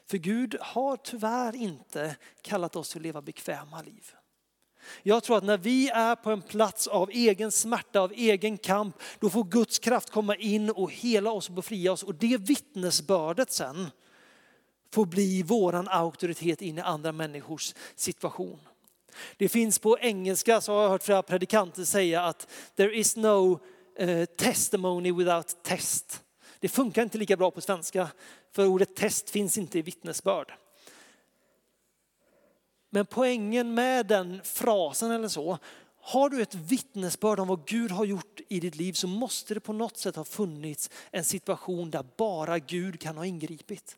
För 0.07 0.19
Gud 0.19 0.57
har 0.61 0.97
tyvärr 0.97 1.57
inte 1.57 2.17
kallat 2.43 2.77
oss 2.77 2.97
att 2.97 3.03
leva 3.03 3.23
bekväma 3.23 3.83
liv. 3.83 4.15
Jag 5.03 5.23
tror 5.23 5.37
att 5.37 5.45
när 5.45 5.59
vi 5.59 5.89
är 5.89 6.17
på 6.17 6.31
en 6.31 6.43
plats 6.43 6.87
av 6.87 7.11
egen 7.11 7.53
smärta, 7.53 8.01
av 8.01 8.13
egen 8.13 8.59
kamp, 8.59 8.97
då 9.19 9.31
får 9.31 9.45
Guds 9.45 9.79
kraft 9.79 10.11
komma 10.11 10.37
in 10.37 10.71
och 10.71 10.93
hela 10.93 11.31
oss 11.31 11.49
och 11.49 11.55
befria 11.55 11.93
oss. 11.93 12.03
Och 12.03 12.15
det 12.15 12.37
vittnesbördet 12.37 13.53
sen 13.53 13.91
får 14.93 15.07
bli 15.07 15.43
våran 15.43 15.89
auktoritet 15.89 16.63
in 16.63 16.79
i 16.79 16.81
andra 16.81 17.13
människors 17.13 17.75
situation. 17.95 18.59
Det 19.37 19.49
finns 19.49 19.79
på 19.79 19.99
engelska, 19.99 20.61
så 20.61 20.73
har 20.73 20.83
jag 20.83 20.91
hört 20.91 21.03
flera 21.03 21.23
predikanter 21.23 21.85
säga 21.85 22.23
att 22.23 22.49
there 22.77 22.97
is 22.97 23.17
no 23.17 23.61
uh, 24.01 24.25
testimony 24.25 25.13
without 25.13 25.63
test. 25.63 26.23
Det 26.61 26.69
funkar 26.69 27.03
inte 27.03 27.19
lika 27.19 27.37
bra 27.37 27.51
på 27.51 27.61
svenska, 27.61 28.09
för 28.53 28.67
ordet 28.67 28.97
test 28.97 29.31
finns 29.31 29.59
inte 29.59 29.79
i 29.79 29.83
vittnesbörd. 29.83 30.53
Men 32.91 33.07
poängen 33.07 33.75
med 33.75 34.07
den 34.07 34.41
frasen 34.45 35.11
eller 35.11 35.29
så, 35.29 35.59
har 36.01 36.31
du 36.31 36.43
ett 36.43 36.55
vittnesbörd 36.55 37.41
om 37.41 37.49
vad 37.49 37.67
Gud 37.67 37.91
har 37.91 38.05
gjort 38.05 38.41
i 38.49 38.61
ditt 38.61 38.75
liv 38.75 38.93
så 38.93 39.07
måste 39.07 39.55
det 39.55 39.61
på 39.61 39.73
något 39.73 39.97
sätt 39.97 40.17
ha 40.17 40.25
funnits 40.25 40.91
en 41.11 41.25
situation 41.25 41.91
där 41.91 42.05
bara 42.17 42.59
Gud 42.59 43.01
kan 43.01 43.17
ha 43.17 43.27
ingripit. 43.27 43.97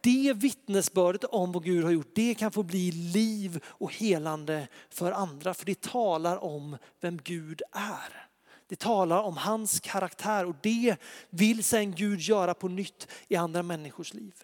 Det 0.00 0.32
vittnesbördet 0.36 1.24
om 1.24 1.52
vad 1.52 1.64
Gud 1.64 1.84
har 1.84 1.90
gjort, 1.90 2.14
det 2.14 2.34
kan 2.34 2.52
få 2.52 2.62
bli 2.62 2.92
liv 2.92 3.64
och 3.64 3.94
helande 3.94 4.68
för 4.90 5.12
andra. 5.12 5.54
För 5.54 5.66
det 5.66 5.80
talar 5.80 6.44
om 6.44 6.76
vem 7.00 7.18
Gud 7.24 7.62
är. 7.72 8.28
Det 8.68 8.78
talar 8.78 9.22
om 9.22 9.36
hans 9.36 9.80
karaktär 9.80 10.44
och 10.44 10.54
det 10.62 10.96
vill 11.30 11.64
sen 11.64 11.94
Gud 11.94 12.20
göra 12.20 12.54
på 12.54 12.68
nytt 12.68 13.08
i 13.28 13.36
andra 13.36 13.62
människors 13.62 14.14
liv. 14.14 14.34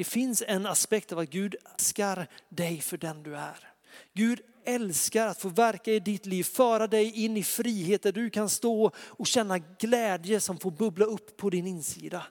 Det 0.00 0.04
finns 0.04 0.42
en 0.46 0.66
aspekt 0.66 1.12
av 1.12 1.18
att 1.18 1.30
Gud 1.30 1.56
älskar 1.72 2.26
dig 2.48 2.80
för 2.80 2.96
den 2.96 3.22
du 3.22 3.36
är. 3.36 3.72
Gud 4.14 4.40
älskar 4.64 5.26
att 5.26 5.40
få 5.40 5.48
verka 5.48 5.92
i 5.92 6.00
ditt 6.00 6.26
liv, 6.26 6.44
föra 6.44 6.86
dig 6.86 7.24
in 7.24 7.36
i 7.36 7.42
frihet 7.42 8.02
där 8.02 8.12
du 8.12 8.30
kan 8.30 8.48
stå 8.48 8.90
och 8.96 9.26
känna 9.26 9.58
glädje 9.58 10.40
som 10.40 10.58
får 10.58 10.70
bubbla 10.70 11.04
upp 11.04 11.36
på 11.36 11.50
din 11.50 11.66
insida. 11.66 12.26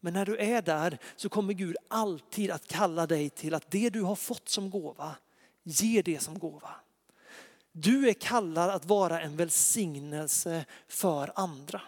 Men 0.00 0.12
när 0.12 0.26
du 0.26 0.36
är 0.36 0.62
där 0.62 0.98
så 1.16 1.28
kommer 1.28 1.52
Gud 1.52 1.76
alltid 1.88 2.50
att 2.50 2.68
kalla 2.68 3.06
dig 3.06 3.30
till 3.30 3.54
att 3.54 3.70
det 3.70 3.90
du 3.90 4.02
har 4.02 4.16
fått 4.16 4.48
som 4.48 4.70
gåva, 4.70 5.16
ge 5.62 6.02
det 6.02 6.22
som 6.22 6.38
gåva. 6.38 6.74
Du 7.72 8.08
är 8.08 8.14
kallad 8.14 8.70
att 8.70 8.84
vara 8.84 9.20
en 9.20 9.36
välsignelse 9.36 10.64
för 10.88 11.32
andra. 11.34 11.82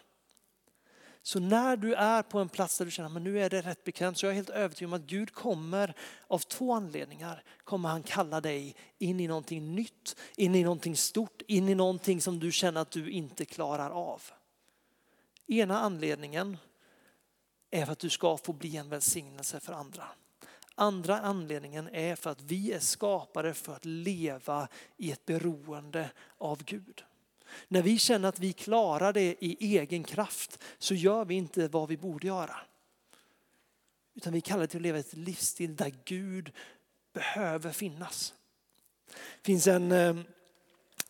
Så 1.28 1.40
när 1.40 1.76
du 1.76 1.94
är 1.94 2.22
på 2.22 2.38
en 2.38 2.48
plats 2.48 2.78
där 2.78 2.84
du 2.84 2.90
känner 2.90 3.16
att 3.16 3.22
nu 3.22 3.40
är 3.40 3.50
det 3.50 3.60
rätt 3.60 3.84
bekvämt 3.84 4.18
så 4.18 4.26
jag 4.26 4.30
är 4.30 4.34
helt 4.34 4.50
övertygad 4.50 4.88
om 4.88 5.00
att 5.00 5.06
Gud 5.06 5.32
kommer 5.32 5.94
av 6.26 6.38
två 6.38 6.72
anledningar 6.72 7.42
kommer 7.64 7.88
han 7.88 8.02
kalla 8.02 8.40
dig 8.40 8.76
in 8.98 9.20
i 9.20 9.28
någonting 9.28 9.74
nytt, 9.74 10.16
in 10.36 10.54
i 10.54 10.62
någonting 10.62 10.96
stort, 10.96 11.42
in 11.46 11.68
i 11.68 11.74
någonting 11.74 12.20
som 12.20 12.38
du 12.38 12.52
känner 12.52 12.80
att 12.80 12.90
du 12.90 13.10
inte 13.10 13.44
klarar 13.44 13.90
av. 13.90 14.22
Ena 15.46 15.80
anledningen 15.80 16.56
är 17.70 17.84
för 17.84 17.92
att 17.92 17.98
du 17.98 18.10
ska 18.10 18.36
få 18.36 18.52
bli 18.52 18.76
en 18.76 18.88
välsignelse 18.88 19.60
för 19.60 19.72
andra. 19.72 20.04
Andra 20.74 21.20
anledningen 21.20 21.88
är 21.92 22.16
för 22.16 22.30
att 22.30 22.42
vi 22.42 22.72
är 22.72 22.80
skapade 22.80 23.54
för 23.54 23.72
att 23.72 23.84
leva 23.84 24.68
i 24.96 25.12
ett 25.12 25.26
beroende 25.26 26.10
av 26.38 26.64
Gud. 26.64 27.04
När 27.68 27.82
vi 27.82 27.98
känner 27.98 28.28
att 28.28 28.38
vi 28.38 28.52
klarar 28.52 29.12
det 29.12 29.44
i 29.44 29.76
egen 29.78 30.04
kraft 30.04 30.58
så 30.78 30.94
gör 30.94 31.24
vi 31.24 31.34
inte 31.34 31.68
vad 31.68 31.88
vi 31.88 31.96
borde 31.96 32.26
göra. 32.26 32.56
Utan 34.14 34.32
vi 34.32 34.40
kallar 34.40 34.60
det 34.60 34.66
till 34.66 34.78
att 34.78 34.82
leva 34.82 34.98
ett 34.98 35.16
livsstil 35.16 35.76
där 35.76 35.92
Gud 36.04 36.52
behöver 37.12 37.72
finnas. 37.72 38.34
Det 39.06 39.46
finns 39.46 39.66
en, 39.66 39.92
eh, 39.92 40.16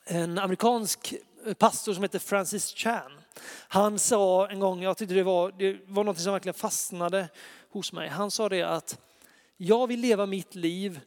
en 0.04 0.38
amerikansk 0.38 1.14
pastor 1.59 1.95
som 1.95 2.02
heter 2.02 2.18
Francis 2.18 2.75
Chan. 2.75 3.12
Han 3.68 3.99
sa 3.99 4.49
en 4.49 4.61
gång, 4.61 4.83
jag 4.83 4.97
tyckte 4.97 5.14
det 5.14 5.23
var, 5.23 5.52
det 5.59 5.80
var 5.87 6.04
något 6.04 6.21
som 6.21 6.33
verkligen 6.33 6.54
fastnade 6.54 7.28
hos 7.71 7.92
mig. 7.92 8.09
Han 8.09 8.30
sa 8.30 8.49
det 8.49 8.62
att 8.62 9.00
jag 9.57 9.87
vill 9.87 10.00
leva 10.00 10.26
mitt 10.26 10.54
liv 10.54 11.00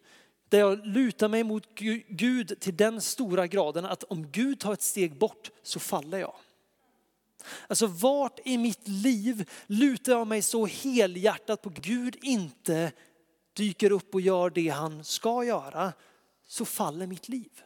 där 0.51 0.60
jag 0.60 0.86
lutar 0.86 1.27
mig 1.27 1.43
mot 1.43 1.75
Gud 2.08 2.60
till 2.60 2.77
den 2.77 3.01
stora 3.01 3.48
graden 3.48 3.86
att 3.86 4.03
om 4.03 4.31
Gud 4.31 4.60
tar 4.60 4.74
ett 4.74 4.81
steg 4.81 5.17
bort 5.17 5.51
så 5.63 5.79
faller 5.79 6.17
jag. 6.17 6.36
Alltså 7.67 7.88
vart 7.88 8.39
i 8.46 8.58
mitt 8.58 8.88
liv 8.88 9.50
lutar 9.67 10.12
jag 10.12 10.27
mig 10.27 10.41
så 10.41 10.65
helhjärtat 10.65 11.62
på 11.62 11.70
Gud 11.70 12.17
inte 12.22 12.91
dyker 13.53 13.91
upp 13.91 14.13
och 14.13 14.22
gör 14.22 14.50
det 14.50 14.70
han 14.70 15.03
ska 15.03 15.43
göra 15.43 15.93
så 16.48 16.65
faller 16.65 17.08
mitt 17.08 17.29
liv. 17.29 17.62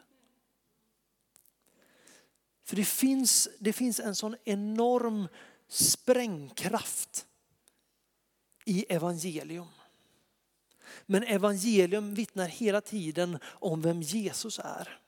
För 2.64 2.76
det 2.76 2.86
finns, 2.86 3.50
det 3.60 3.74
finns 3.74 4.00
en 4.00 4.16
sån 4.16 4.36
enorm 4.44 5.28
sprängkraft 5.68 7.26
i 8.66 8.86
evangelium. 8.90 9.68
Men 11.06 11.24
evangelium 11.24 12.14
vittnar 12.14 12.48
hela 12.48 12.82
tiden 12.82 13.40
om 13.46 13.82
vem 13.82 14.02
Jesus 14.02 14.60
är. 14.60 15.00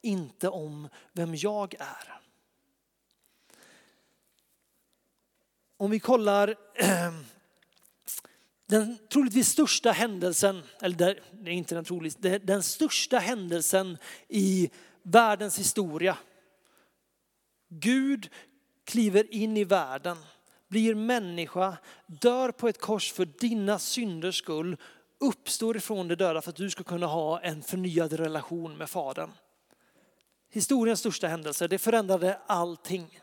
Inte 0.00 0.48
om 0.48 0.88
vem 1.12 1.34
jag 1.34 1.74
är. 1.78 2.20
Om 5.76 5.90
vi 5.90 6.00
kollar 6.00 6.56
ehm, 6.74 7.24
den 8.66 8.98
troligtvis 9.08 9.48
största 9.48 9.90
händelsen, 9.92 10.62
eller 10.80 11.20
det 11.32 11.50
är 11.50 11.54
inte 11.54 11.74
den 11.74 11.84
troligtvis, 11.84 12.40
den 12.42 12.62
största 12.62 13.18
händelsen 13.18 13.98
i 14.28 14.70
världens 15.02 15.58
historia. 15.58 16.18
Gud 17.68 18.28
kliver 18.84 19.34
in 19.34 19.56
i 19.56 19.64
världen, 19.64 20.16
blir 20.72 20.94
människa, 20.94 21.76
dör 22.06 22.52
på 22.52 22.68
ett 22.68 22.80
kors 22.80 23.12
för 23.12 23.24
dina 23.24 23.78
synders 23.78 24.38
skull 24.38 24.76
uppstår 25.18 25.76
ifrån 25.76 26.08
de 26.08 26.14
döda 26.14 26.42
för 26.42 26.50
att 26.50 26.56
du 26.56 26.70
ska 26.70 26.82
kunna 26.82 27.06
ha 27.06 27.40
en 27.40 27.62
förnyad 27.62 28.12
relation 28.12 28.78
med 28.78 28.90
Fadern. 28.90 29.30
Historiens 30.50 31.00
största 31.00 31.28
händelse, 31.28 31.68
det 31.68 31.78
förändrade 31.78 32.38
allting. 32.46 33.20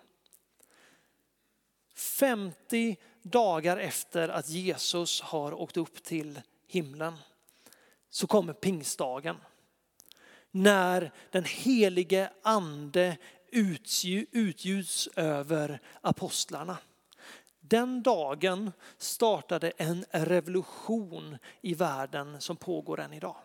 50 1.96 2.98
dagar 3.22 3.77
efter 3.77 4.29
att 4.29 4.50
Jesus 4.50 5.22
har 5.22 5.53
åkt 5.53 5.77
upp 5.77 6.03
till 6.03 6.41
himlen 6.68 7.18
så 8.10 8.27
kommer 8.27 8.53
pingstdagen. 8.53 9.38
När 10.51 11.12
den 11.32 11.44
helige 11.46 12.32
ande 12.44 13.18
utgjuts 14.32 15.10
över 15.15 15.82
apostlarna. 16.01 16.77
Den 17.70 18.04
dagen 18.04 18.72
startade 18.98 19.72
en 19.78 20.06
revolution 20.12 21.38
i 21.62 21.74
världen 21.74 22.42
som 22.42 22.56
pågår 22.56 23.00
än 23.00 23.14
idag. 23.14 23.36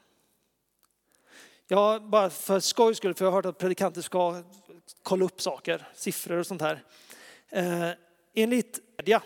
Jag 1.69 2.03
bara 2.03 2.31
för 2.31 2.61
skojs 2.61 2.97
skull, 2.97 3.15
för 3.15 3.25
jag 3.25 3.33
har 3.33 3.37
hört 3.37 3.47
att 3.47 3.59
predikanter 3.59 4.03
ska 4.03 4.43
kolla 5.03 5.25
upp 5.25 5.41
saker, 5.41 5.89
siffror 5.95 6.37
och 6.37 6.47
sånt 6.47 6.63
här. 6.63 6.85
Eh, 7.49 7.91
enligt 8.35 8.81
media 8.99 9.23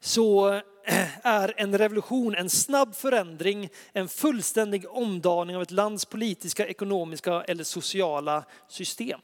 så 0.00 0.48
eh, 0.84 1.26
är 1.26 1.54
en 1.56 1.78
revolution 1.78 2.34
en 2.34 2.50
snabb 2.50 2.94
förändring, 2.94 3.68
en 3.92 4.08
fullständig 4.08 4.88
omdaning 4.88 5.56
av 5.56 5.62
ett 5.62 5.70
lands 5.70 6.04
politiska, 6.04 6.66
ekonomiska 6.66 7.42
eller 7.42 7.64
sociala 7.64 8.44
system. 8.68 9.20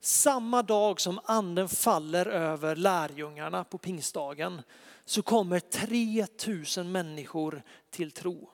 Samma 0.00 0.62
dag 0.62 1.00
som 1.00 1.20
anden 1.24 1.68
faller 1.68 2.26
över 2.26 2.76
lärjungarna 2.76 3.64
på 3.64 3.78
pingstdagen 3.78 4.62
så 5.04 5.22
kommer 5.22 5.60
3000 5.60 6.92
människor 6.92 7.62
till 7.90 8.10
tro. 8.10 8.50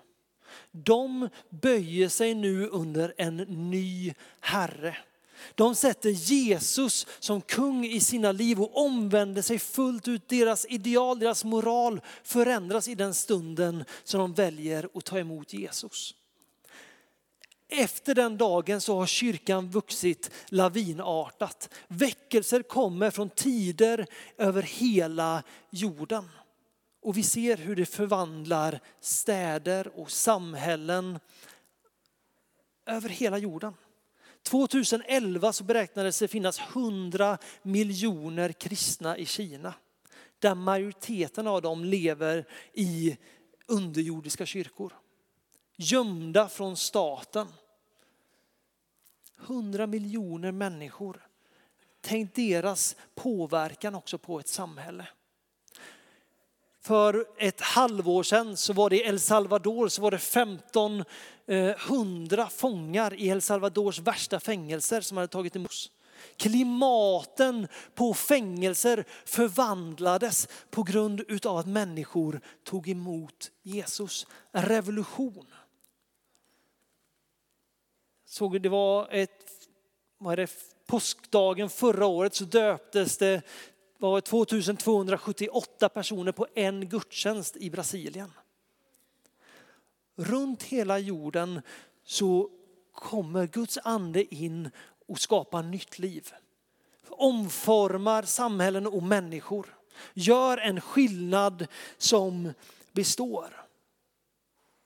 De 0.71 1.29
böjer 1.51 2.09
sig 2.09 2.35
nu 2.35 2.67
under 2.67 3.15
en 3.17 3.37
ny 3.71 4.15
Herre. 4.41 4.97
De 5.55 5.75
sätter 5.75 6.11
Jesus 6.11 7.07
som 7.19 7.41
kung 7.41 7.87
i 7.87 8.01
sina 8.01 8.33
liv 8.33 8.61
och 8.61 8.85
omvänder 8.85 9.43
sig 9.43 9.59
fullt 9.59 10.09
ut. 10.09 10.29
Deras 10.29 10.67
ideal, 10.69 11.19
deras 11.19 11.45
moral 11.45 12.01
förändras 12.23 12.89
i 12.89 12.95
den 12.95 13.15
stunden 13.15 13.85
som 14.05 14.21
de 14.21 14.35
väljer 14.35 14.89
att 14.95 15.05
ta 15.05 15.19
emot 15.19 15.53
Jesus 15.53 16.15
efter 17.73 18.15
den 18.15 18.39
dagen 18.39 18.81
så 18.81 18.99
har 18.99 19.07
kyrkan 19.07 19.71
vuxit 19.71 20.31
lavinartat. 20.49 21.75
Väckelser 21.89 22.63
kommer 22.63 23.11
från 23.11 23.31
tider 23.31 24.07
över 24.39 24.63
hela 24.63 25.43
jorden. 25.71 26.29
Och 27.03 27.17
vi 27.17 27.23
ser 27.23 27.57
hur 27.57 27.77
det 27.77 27.87
förvandlar 27.87 28.81
städer 29.01 30.01
och 30.01 30.11
samhällen 30.11 31.19
över 32.87 33.09
hela 33.09 33.39
jorden. 33.39 33.75
2011 34.43 35.53
så 35.53 35.65
beräknades 35.65 36.19
det 36.19 36.29
finnas 36.29 36.61
100 36.61 37.39
miljoner 37.63 38.53
kristna 38.53 39.19
i 39.19 39.27
Kina. 39.27 39.75
Där 40.39 40.55
majoriteten 40.55 41.47
av 41.47 41.63
dem 41.63 41.85
lever 41.85 42.49
i 42.73 43.17
underjordiska 43.67 44.47
kyrkor. 44.47 44.93
Gömda 45.77 46.49
från 46.49 46.77
staten. 46.77 47.49
100 49.47 49.87
miljoner 49.87 50.53
människor. 50.53 51.27
Tänk 52.01 52.35
deras 52.35 52.97
påverkan 53.15 53.95
också 53.95 54.19
på 54.19 54.41
ett 54.41 54.49
samhälle. 54.49 55.07
För 56.85 57.27
ett 57.39 57.61
halvår 57.61 58.23
sedan 58.23 58.57
så 58.57 58.73
var 58.73 58.91
det 58.91 58.97
i 58.97 59.09
El 59.09 59.21
Salvador 59.21 59.89
så 59.89 60.03
var 60.03 60.11
det 60.11 60.17
1500 61.47 62.43
eh, 62.43 62.49
fångar 62.49 63.15
i 63.15 63.29
El 63.29 63.43
Salvadors 63.43 63.99
värsta 63.99 64.41
fängelser 64.41 65.01
som 65.01 65.17
hade 65.17 65.29
tagit 65.29 65.57
emot. 65.57 65.91
Klimaten 66.37 67.69
på 67.95 68.15
fängelser 68.15 69.05
förvandlades 69.25 70.49
på 70.71 70.83
grund 70.83 71.47
av 71.47 71.57
att 71.57 71.67
människor 71.67 72.41
tog 72.65 72.89
emot 72.89 73.51
Jesus. 73.63 74.27
En 74.53 74.63
revolution. 74.63 75.47
Såg 78.33 78.63
det 78.63 78.69
var 78.69 79.09
ett, 79.11 79.69
vad 80.19 80.33
är 80.33 80.37
det, 80.37 80.51
påskdagen 80.87 81.71
förra 81.71 82.07
året 82.07 82.35
så 82.35 82.45
döptes 82.45 83.19
det 83.19 83.43
var 83.99 84.21
2278 84.21 85.89
personer 85.89 86.33
på 86.33 86.47
en 86.55 86.89
gudstjänst 86.89 87.57
i 87.57 87.71
Brasilien. 87.71 88.33
Runt 90.17 90.63
hela 90.63 90.99
jorden 90.99 91.63
så 92.05 92.51
kommer 92.93 93.47
Guds 93.47 93.79
ande 93.85 94.35
in 94.35 94.71
och 95.07 95.19
skapar 95.19 95.63
nytt 95.63 95.99
liv. 95.99 96.33
Omformar 97.09 98.23
samhällen 98.23 98.87
och 98.87 99.03
människor. 99.03 99.79
Gör 100.15 100.59
en 100.59 100.81
skillnad 100.81 101.67
som 101.99 102.53
består. 102.93 103.67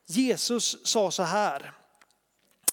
Jesus 0.07 0.87
sa 0.87 1.11
så 1.11 1.23
här 1.23 1.73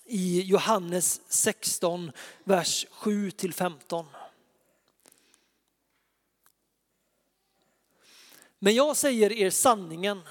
i 0.06 0.42
Johannes 0.42 1.22
16, 1.28 2.12
vers 2.44 2.88
7-15. 2.92 4.06
Men 8.60 8.76
jag 8.76 8.98
säger 8.98 9.32
er 9.32 9.50
sanningen. 9.50 10.22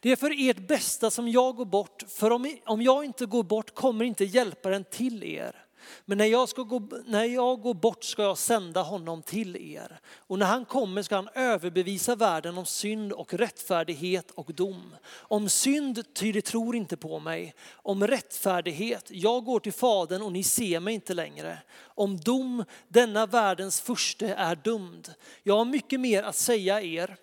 Det 0.00 0.12
är 0.12 0.16
för 0.16 0.48
ert 0.48 0.68
bästa 0.68 1.10
som 1.10 1.28
jag 1.28 1.56
går 1.56 1.64
bort, 1.64 2.04
för 2.08 2.30
om 2.64 2.82
jag 2.82 3.04
inte 3.04 3.26
går 3.26 3.42
bort 3.42 3.74
kommer 3.74 4.04
inte 4.04 4.24
hjälparen 4.24 4.84
till 4.84 5.24
er. 5.24 5.65
Men 6.04 6.18
när 6.18 6.24
jag, 6.24 6.48
ska 6.48 6.62
gå, 6.62 6.88
när 7.06 7.24
jag 7.24 7.60
går 7.60 7.74
bort 7.74 8.04
ska 8.04 8.22
jag 8.22 8.38
sända 8.38 8.82
honom 8.82 9.22
till 9.22 9.56
er. 9.56 10.00
Och 10.16 10.38
när 10.38 10.46
han 10.46 10.64
kommer 10.64 11.02
ska 11.02 11.14
han 11.14 11.28
överbevisa 11.34 12.16
världen 12.16 12.58
om 12.58 12.66
synd 12.66 13.12
och 13.12 13.34
rättfärdighet 13.34 14.30
och 14.30 14.54
dom. 14.54 14.96
Om 15.10 15.48
synd, 15.48 16.14
ty 16.14 16.32
de 16.32 16.42
tror 16.42 16.76
inte 16.76 16.96
på 16.96 17.18
mig. 17.18 17.54
Om 17.72 18.06
rättfärdighet, 18.06 19.10
jag 19.10 19.44
går 19.44 19.60
till 19.60 19.72
Fadern 19.72 20.22
och 20.22 20.32
ni 20.32 20.42
ser 20.42 20.80
mig 20.80 20.94
inte 20.94 21.14
längre. 21.14 21.58
Om 21.78 22.16
dom, 22.16 22.64
denna 22.88 23.26
världens 23.26 23.80
furste 23.80 24.34
är 24.34 24.56
dömd. 24.56 25.14
Jag 25.42 25.56
har 25.56 25.64
mycket 25.64 26.00
mer 26.00 26.22
att 26.22 26.36
säga 26.36 26.82
er 26.82 27.16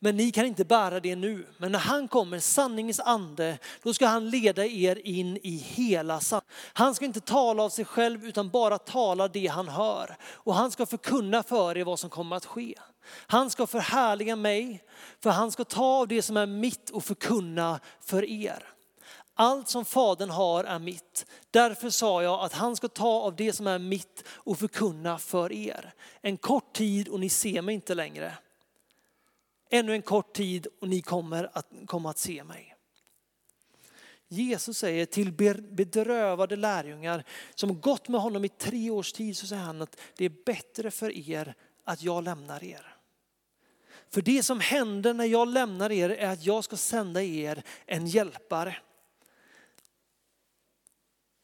men 0.00 0.16
ni 0.16 0.30
kan 0.30 0.46
inte 0.46 0.64
bära 0.64 1.00
det 1.00 1.16
nu. 1.16 1.46
Men 1.56 1.72
när 1.72 1.78
han 1.78 2.08
kommer, 2.08 2.38
sanningens 2.38 3.00
ande, 3.00 3.58
då 3.82 3.94
ska 3.94 4.06
han 4.06 4.30
leda 4.30 4.66
er 4.66 5.06
in 5.06 5.38
i 5.42 5.56
hela 5.56 6.20
sanningen. 6.20 6.52
Han 6.72 6.94
ska 6.94 7.04
inte 7.04 7.20
tala 7.20 7.62
av 7.62 7.68
sig 7.68 7.84
själv 7.84 8.24
utan 8.24 8.50
bara 8.50 8.78
tala 8.78 9.28
det 9.28 9.46
han 9.46 9.68
hör. 9.68 10.16
Och 10.22 10.54
han 10.54 10.70
ska 10.70 10.86
förkunna 10.86 11.42
för 11.42 11.76
er 11.76 11.84
vad 11.84 11.98
som 11.98 12.10
kommer 12.10 12.36
att 12.36 12.46
ske. 12.46 12.74
Han 13.26 13.50
ska 13.50 13.66
förhärliga 13.66 14.36
mig, 14.36 14.82
för 15.22 15.30
han 15.30 15.52
ska 15.52 15.64
ta 15.64 15.84
av 15.84 16.08
det 16.08 16.22
som 16.22 16.36
är 16.36 16.46
mitt 16.46 16.90
och 16.90 17.04
förkunna 17.04 17.80
för 18.00 18.24
er. 18.24 18.64
Allt 19.34 19.68
som 19.68 19.84
Fadern 19.84 20.30
har 20.30 20.64
är 20.64 20.78
mitt. 20.78 21.26
Därför 21.50 21.90
sa 21.90 22.22
jag 22.22 22.40
att 22.40 22.52
han 22.52 22.76
ska 22.76 22.88
ta 22.88 23.08
av 23.08 23.36
det 23.36 23.52
som 23.52 23.66
är 23.66 23.78
mitt 23.78 24.24
och 24.28 24.58
förkunna 24.58 25.18
för 25.18 25.52
er. 25.52 25.94
En 26.20 26.36
kort 26.36 26.72
tid 26.72 27.08
och 27.08 27.20
ni 27.20 27.28
ser 27.28 27.62
mig 27.62 27.74
inte 27.74 27.94
längre 27.94 28.32
Ännu 29.70 29.92
en 29.92 30.02
kort 30.02 30.32
tid 30.32 30.66
och 30.80 30.88
ni 30.88 31.02
kommer 31.02 31.50
att, 31.52 31.66
komma 31.86 32.10
att 32.10 32.18
se 32.18 32.44
mig. 32.44 32.74
Jesus 34.28 34.78
säger 34.78 35.06
till 35.06 35.32
bedrövade 35.62 36.56
lärjungar 36.56 37.24
som 37.54 37.80
gått 37.80 38.08
med 38.08 38.20
honom 38.20 38.44
i 38.44 38.48
tre 38.48 38.90
års 38.90 39.12
tid 39.12 39.36
så 39.36 39.46
säger 39.46 39.62
han 39.62 39.82
att 39.82 40.00
det 40.16 40.24
är 40.24 40.32
bättre 40.44 40.90
för 40.90 41.30
er 41.30 41.54
att 41.84 42.02
jag 42.02 42.24
lämnar 42.24 42.64
er. 42.64 42.96
För 44.10 44.22
det 44.22 44.42
som 44.42 44.60
händer 44.60 45.14
när 45.14 45.24
jag 45.24 45.48
lämnar 45.48 45.92
er 45.92 46.10
är 46.10 46.28
att 46.28 46.44
jag 46.44 46.64
ska 46.64 46.76
sända 46.76 47.22
er 47.22 47.62
en 47.86 48.06
hjälpare. 48.06 48.76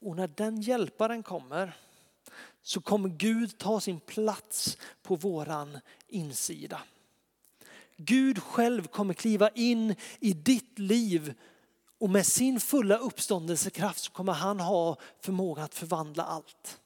Och 0.01 0.17
när 0.17 0.29
den 0.29 0.61
hjälparen 0.61 1.23
kommer 1.23 1.77
så 2.63 2.81
kommer 2.81 3.09
Gud 3.09 3.59
ta 3.59 3.81
sin 3.81 4.01
plats 4.01 4.79
på 5.03 5.17
våran 5.17 5.79
insida. 6.09 6.83
Gud 7.97 8.43
själv 8.43 8.87
kommer 8.87 9.15
kliva 9.15 9.49
in 9.51 9.95
i 10.21 10.33
ditt 10.33 10.79
liv 10.79 11.35
och 11.99 12.11
med 12.11 12.27
sin 12.27 12.61
fulla 12.61 12.97
uppståndelsekraft 12.97 14.01
så 14.01 14.13
kommer 14.13 14.33
han 14.33 14.61
ha 14.61 14.97
förmåga 15.21 15.63
att 15.63 15.75
förvandla 15.75 16.25
allt. 16.25 16.81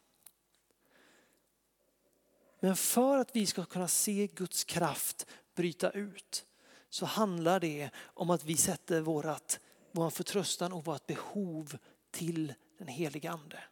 Men 2.61 2.77
för 2.77 3.19
att 3.19 3.37
vi 3.37 3.47
ska 3.47 3.65
kunna 3.65 3.89
se 3.89 4.27
Guds 4.27 4.65
kraft 4.65 5.27
bryta 5.55 5.91
ut 5.91 6.47
så 6.91 7.07
handlar 7.07 7.61
det 7.61 7.91
om 7.99 8.31
att 8.31 8.45
vi 8.45 8.57
sätter 8.57 9.01
vårat, 9.01 9.61
vår 9.93 10.11
förtröstan 10.11 10.73
och 10.73 10.85
vårt 10.85 11.07
behov 11.07 11.79
till 12.11 12.55
den 12.79 12.89
heliga 12.89 13.31
ande. 13.31 13.63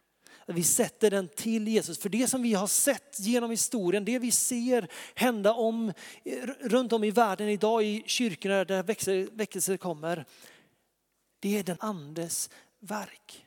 Vi 0.49 0.63
sätter 0.63 1.11
den 1.11 1.27
till 1.27 1.67
Jesus. 1.67 1.99
För 1.99 2.09
det 2.09 2.27
som 2.27 2.41
vi 2.41 2.53
har 2.53 2.67
sett 2.67 3.19
genom 3.19 3.51
historien, 3.51 4.05
det 4.05 4.19
vi 4.19 4.31
ser 4.31 4.87
hända 5.15 5.53
om, 5.53 5.93
runt 6.59 6.93
om 6.93 7.03
i 7.03 7.11
världen 7.11 7.49
idag 7.49 7.83
i 7.83 8.03
kyrkorna 8.05 8.65
där 8.65 8.83
väckelser 9.35 9.77
kommer, 9.77 10.25
det 11.39 11.57
är 11.57 11.63
den 11.63 11.77
andes 11.79 12.49
verk. 12.79 13.45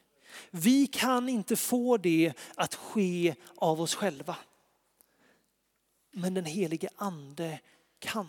Vi 0.50 0.86
kan 0.86 1.28
inte 1.28 1.56
få 1.56 1.96
det 1.96 2.32
att 2.54 2.74
ske 2.74 3.34
av 3.56 3.80
oss 3.80 3.94
själva. 3.94 4.36
Men 6.12 6.34
den 6.34 6.44
helige 6.44 6.88
ande 6.96 7.60
kan. 7.98 8.28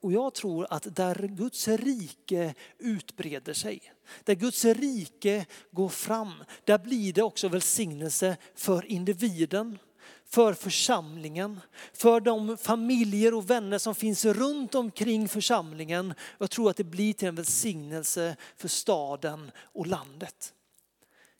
Och 0.00 0.12
jag 0.12 0.34
tror 0.34 0.66
att 0.70 0.96
där 0.96 1.28
Guds 1.28 1.68
rike 1.68 2.54
utbreder 2.78 3.52
sig, 3.52 3.92
där 4.24 4.34
Guds 4.34 4.64
rike 4.64 5.46
går 5.70 5.88
fram, 5.88 6.32
där 6.64 6.78
blir 6.78 7.12
det 7.12 7.22
också 7.22 7.48
välsignelse 7.48 8.36
för 8.54 8.86
individen, 8.86 9.78
för 10.24 10.54
församlingen, 10.54 11.60
för 11.92 12.20
de 12.20 12.56
familjer 12.56 13.34
och 13.34 13.50
vänner 13.50 13.78
som 13.78 13.94
finns 13.94 14.24
runt 14.24 14.74
omkring 14.74 15.28
församlingen. 15.28 16.14
Jag 16.38 16.50
tror 16.50 16.70
att 16.70 16.76
det 16.76 16.84
blir 16.84 17.12
till 17.12 17.28
en 17.28 17.34
välsignelse 17.34 18.36
för 18.56 18.68
staden 18.68 19.50
och 19.58 19.86
landet. 19.86 20.54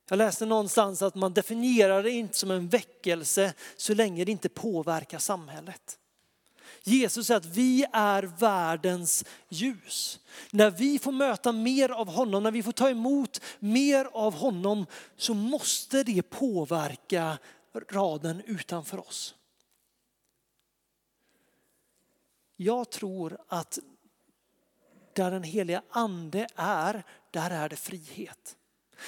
Jag 0.08 0.16
läste 0.16 0.46
någonstans 0.46 1.02
att 1.02 1.14
man 1.14 1.34
definierar 1.34 2.02
det 2.02 2.10
inte 2.10 2.38
som 2.38 2.50
en 2.50 2.68
väckelse 2.68 3.54
så 3.76 3.94
länge 3.94 4.24
det 4.24 4.32
inte 4.32 4.48
påverkar 4.48 5.18
samhället. 5.18 5.98
Jesus 6.88 7.26
säger 7.26 7.38
att 7.38 7.46
vi 7.46 7.86
är 7.92 8.22
världens 8.22 9.24
ljus. 9.48 10.20
När 10.50 10.70
vi 10.70 10.98
får 10.98 11.12
möta 11.12 11.52
mer 11.52 11.88
av 11.88 12.08
honom, 12.08 12.42
när 12.42 12.50
vi 12.50 12.62
får 12.62 12.72
ta 12.72 12.90
emot 12.90 13.40
mer 13.58 14.04
av 14.04 14.34
honom 14.34 14.86
så 15.16 15.34
måste 15.34 16.02
det 16.02 16.22
påverka 16.22 17.38
raden 17.90 18.42
utanför 18.46 19.08
oss. 19.08 19.34
Jag 22.56 22.90
tror 22.90 23.38
att 23.48 23.78
där 25.12 25.30
den 25.30 25.42
heliga 25.42 25.82
ande 25.90 26.46
är, 26.56 27.04
där 27.30 27.50
är 27.50 27.68
det 27.68 27.76
frihet. 27.76 28.56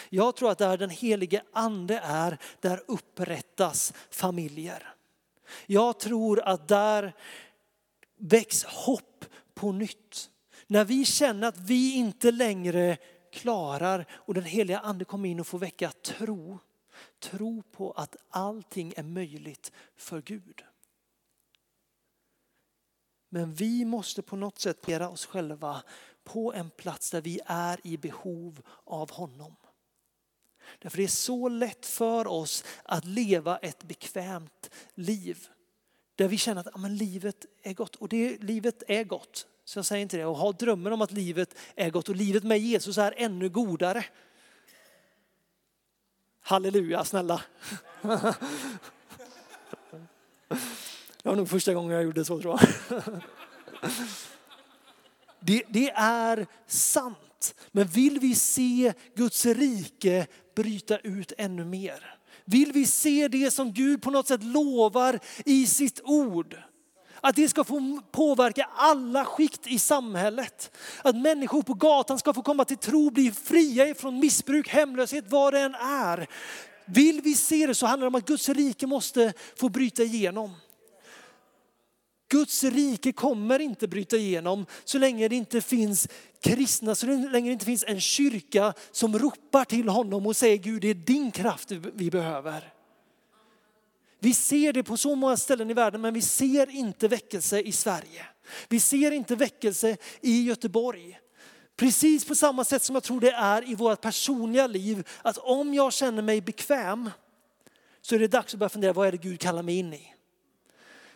Jag 0.08 0.36
tror 0.36 0.50
att 0.50 0.58
där 0.58 0.78
den 0.78 0.90
helige 0.90 1.42
ande 1.52 2.00
är, 2.04 2.38
där 2.60 2.82
upprättas 2.86 3.92
familjer. 4.10 4.94
Jag 5.66 6.00
tror 6.00 6.40
att 6.40 6.68
där 6.68 7.14
väcks 8.20 8.64
hopp 8.64 9.24
på 9.54 9.72
nytt. 9.72 10.30
När 10.66 10.84
vi 10.84 11.04
känner 11.04 11.48
att 11.48 11.58
vi 11.58 11.94
inte 11.94 12.30
längre 12.30 12.96
klarar 13.32 14.06
och 14.12 14.34
den 14.34 14.44
heliga 14.44 14.78
ande 14.78 15.04
kommer 15.04 15.28
in 15.28 15.40
och 15.40 15.46
får 15.46 15.58
väcka 15.58 15.90
tro. 15.90 16.58
Tro 17.18 17.62
på 17.62 17.92
att 17.92 18.16
allting 18.30 18.94
är 18.96 19.02
möjligt 19.02 19.72
för 19.96 20.22
Gud. 20.22 20.64
Men 23.28 23.54
vi 23.54 23.84
måste 23.84 24.22
på 24.22 24.36
något 24.36 24.58
sätt 24.58 24.88
göra 24.88 25.08
oss 25.08 25.26
själva 25.26 25.82
på 26.24 26.52
en 26.52 26.70
plats 26.70 27.10
där 27.10 27.20
vi 27.20 27.40
är 27.46 27.80
i 27.84 27.96
behov 27.96 28.62
av 28.84 29.10
honom. 29.10 29.56
Därför 30.78 30.96
det 30.96 31.04
är 31.04 31.08
så 31.08 31.48
lätt 31.48 31.86
för 31.86 32.26
oss 32.26 32.64
att 32.84 33.04
leva 33.04 33.58
ett 33.58 33.82
bekvämt 33.82 34.70
liv. 34.94 35.48
Där 36.20 36.28
vi 36.28 36.38
känner 36.38 36.60
att 36.60 36.68
ja, 36.72 36.78
men 36.78 36.96
livet 36.96 37.46
är 37.62 37.74
gott 37.74 37.96
och 37.96 38.08
det, 38.08 38.42
livet 38.42 38.82
är 38.88 39.04
gott. 39.04 39.46
Så 39.64 39.78
jag 39.78 39.86
säger 39.86 40.02
inte 40.02 40.16
det. 40.16 40.24
Och 40.24 40.36
ha 40.36 40.52
drömmen 40.52 40.92
om 40.92 41.02
att 41.02 41.12
livet 41.12 41.54
är 41.74 41.90
gott 41.90 42.08
och 42.08 42.16
livet 42.16 42.44
med 42.44 42.58
Jesus 42.58 42.98
är 42.98 43.14
ännu 43.16 43.48
godare. 43.48 44.04
Halleluja, 46.40 47.04
snälla. 47.04 47.42
Det 51.22 51.28
var 51.28 51.36
nog 51.36 51.48
första 51.48 51.74
gången 51.74 51.90
jag 51.90 52.04
gjorde 52.04 52.24
så 52.24 52.40
tror 52.40 52.60
jag. 52.60 52.70
Det, 55.40 55.62
det 55.68 55.90
är 55.90 56.46
sant. 56.66 57.54
Men 57.70 57.86
vill 57.86 58.18
vi 58.20 58.34
se 58.34 58.92
Guds 59.14 59.46
rike 59.46 60.26
bryta 60.54 60.98
ut 60.98 61.32
ännu 61.38 61.64
mer? 61.64 62.19
Vill 62.50 62.72
vi 62.72 62.86
se 62.86 63.28
det 63.28 63.50
som 63.50 63.72
Gud 63.72 64.02
på 64.02 64.10
något 64.10 64.28
sätt 64.28 64.42
lovar 64.42 65.20
i 65.44 65.66
sitt 65.66 66.00
ord? 66.04 66.56
Att 67.20 67.36
det 67.36 67.48
ska 67.48 67.64
få 67.64 68.00
påverka 68.10 68.68
alla 68.76 69.24
skikt 69.24 69.66
i 69.66 69.78
samhället. 69.78 70.76
Att 71.02 71.16
människor 71.16 71.62
på 71.62 71.74
gatan 71.74 72.18
ska 72.18 72.34
få 72.34 72.42
komma 72.42 72.64
till 72.64 72.76
tro, 72.76 73.10
bli 73.10 73.30
fria 73.30 73.88
ifrån 73.88 74.18
missbruk, 74.18 74.68
hemlöshet, 74.68 75.24
vad 75.28 75.54
det 75.54 75.60
än 75.60 75.74
är. 75.74 76.26
Vill 76.86 77.20
vi 77.20 77.34
se 77.34 77.66
det 77.66 77.74
så 77.74 77.86
handlar 77.86 78.04
det 78.04 78.08
om 78.08 78.14
att 78.14 78.26
Guds 78.26 78.48
rike 78.48 78.86
måste 78.86 79.32
få 79.56 79.68
bryta 79.68 80.02
igenom. 80.02 80.50
Guds 82.30 82.64
rike 82.64 83.12
kommer 83.12 83.58
inte 83.58 83.88
bryta 83.88 84.16
igenom 84.16 84.66
så 84.84 84.98
länge 84.98 85.28
det 85.28 85.36
inte 85.36 85.60
finns 85.60 86.08
kristna, 86.40 86.94
så 86.94 87.06
länge 87.06 87.48
det 87.48 87.52
inte 87.52 87.64
finns 87.64 87.84
en 87.88 88.00
kyrka 88.00 88.74
som 88.92 89.18
ropar 89.18 89.64
till 89.64 89.88
honom 89.88 90.26
och 90.26 90.36
säger 90.36 90.56
Gud 90.56 90.82
det 90.82 90.88
är 90.88 90.94
din 90.94 91.30
kraft 91.30 91.70
vi 91.94 92.10
behöver. 92.10 92.72
Vi 94.18 94.34
ser 94.34 94.72
det 94.72 94.82
på 94.82 94.96
så 94.96 95.14
många 95.14 95.36
ställen 95.36 95.70
i 95.70 95.74
världen 95.74 96.00
men 96.00 96.14
vi 96.14 96.22
ser 96.22 96.70
inte 96.70 97.08
väckelse 97.08 97.60
i 97.60 97.72
Sverige. 97.72 98.26
Vi 98.68 98.80
ser 98.80 99.10
inte 99.10 99.36
väckelse 99.36 99.96
i 100.20 100.42
Göteborg. 100.42 101.18
Precis 101.76 102.24
på 102.24 102.34
samma 102.34 102.64
sätt 102.64 102.82
som 102.82 102.96
jag 102.96 103.02
tror 103.02 103.20
det 103.20 103.30
är 103.30 103.70
i 103.70 103.74
vårt 103.74 104.00
personliga 104.00 104.66
liv, 104.66 105.08
att 105.22 105.38
om 105.38 105.74
jag 105.74 105.92
känner 105.92 106.22
mig 106.22 106.40
bekväm 106.40 107.10
så 108.00 108.14
är 108.14 108.18
det 108.18 108.28
dags 108.28 108.54
att 108.54 108.60
börja 108.60 108.68
fundera, 108.68 108.92
vad 108.92 109.08
är 109.08 109.12
det 109.12 109.18
Gud 109.18 109.40
kallar 109.40 109.62
mig 109.62 109.78
in 109.78 109.94
i? 109.94 110.14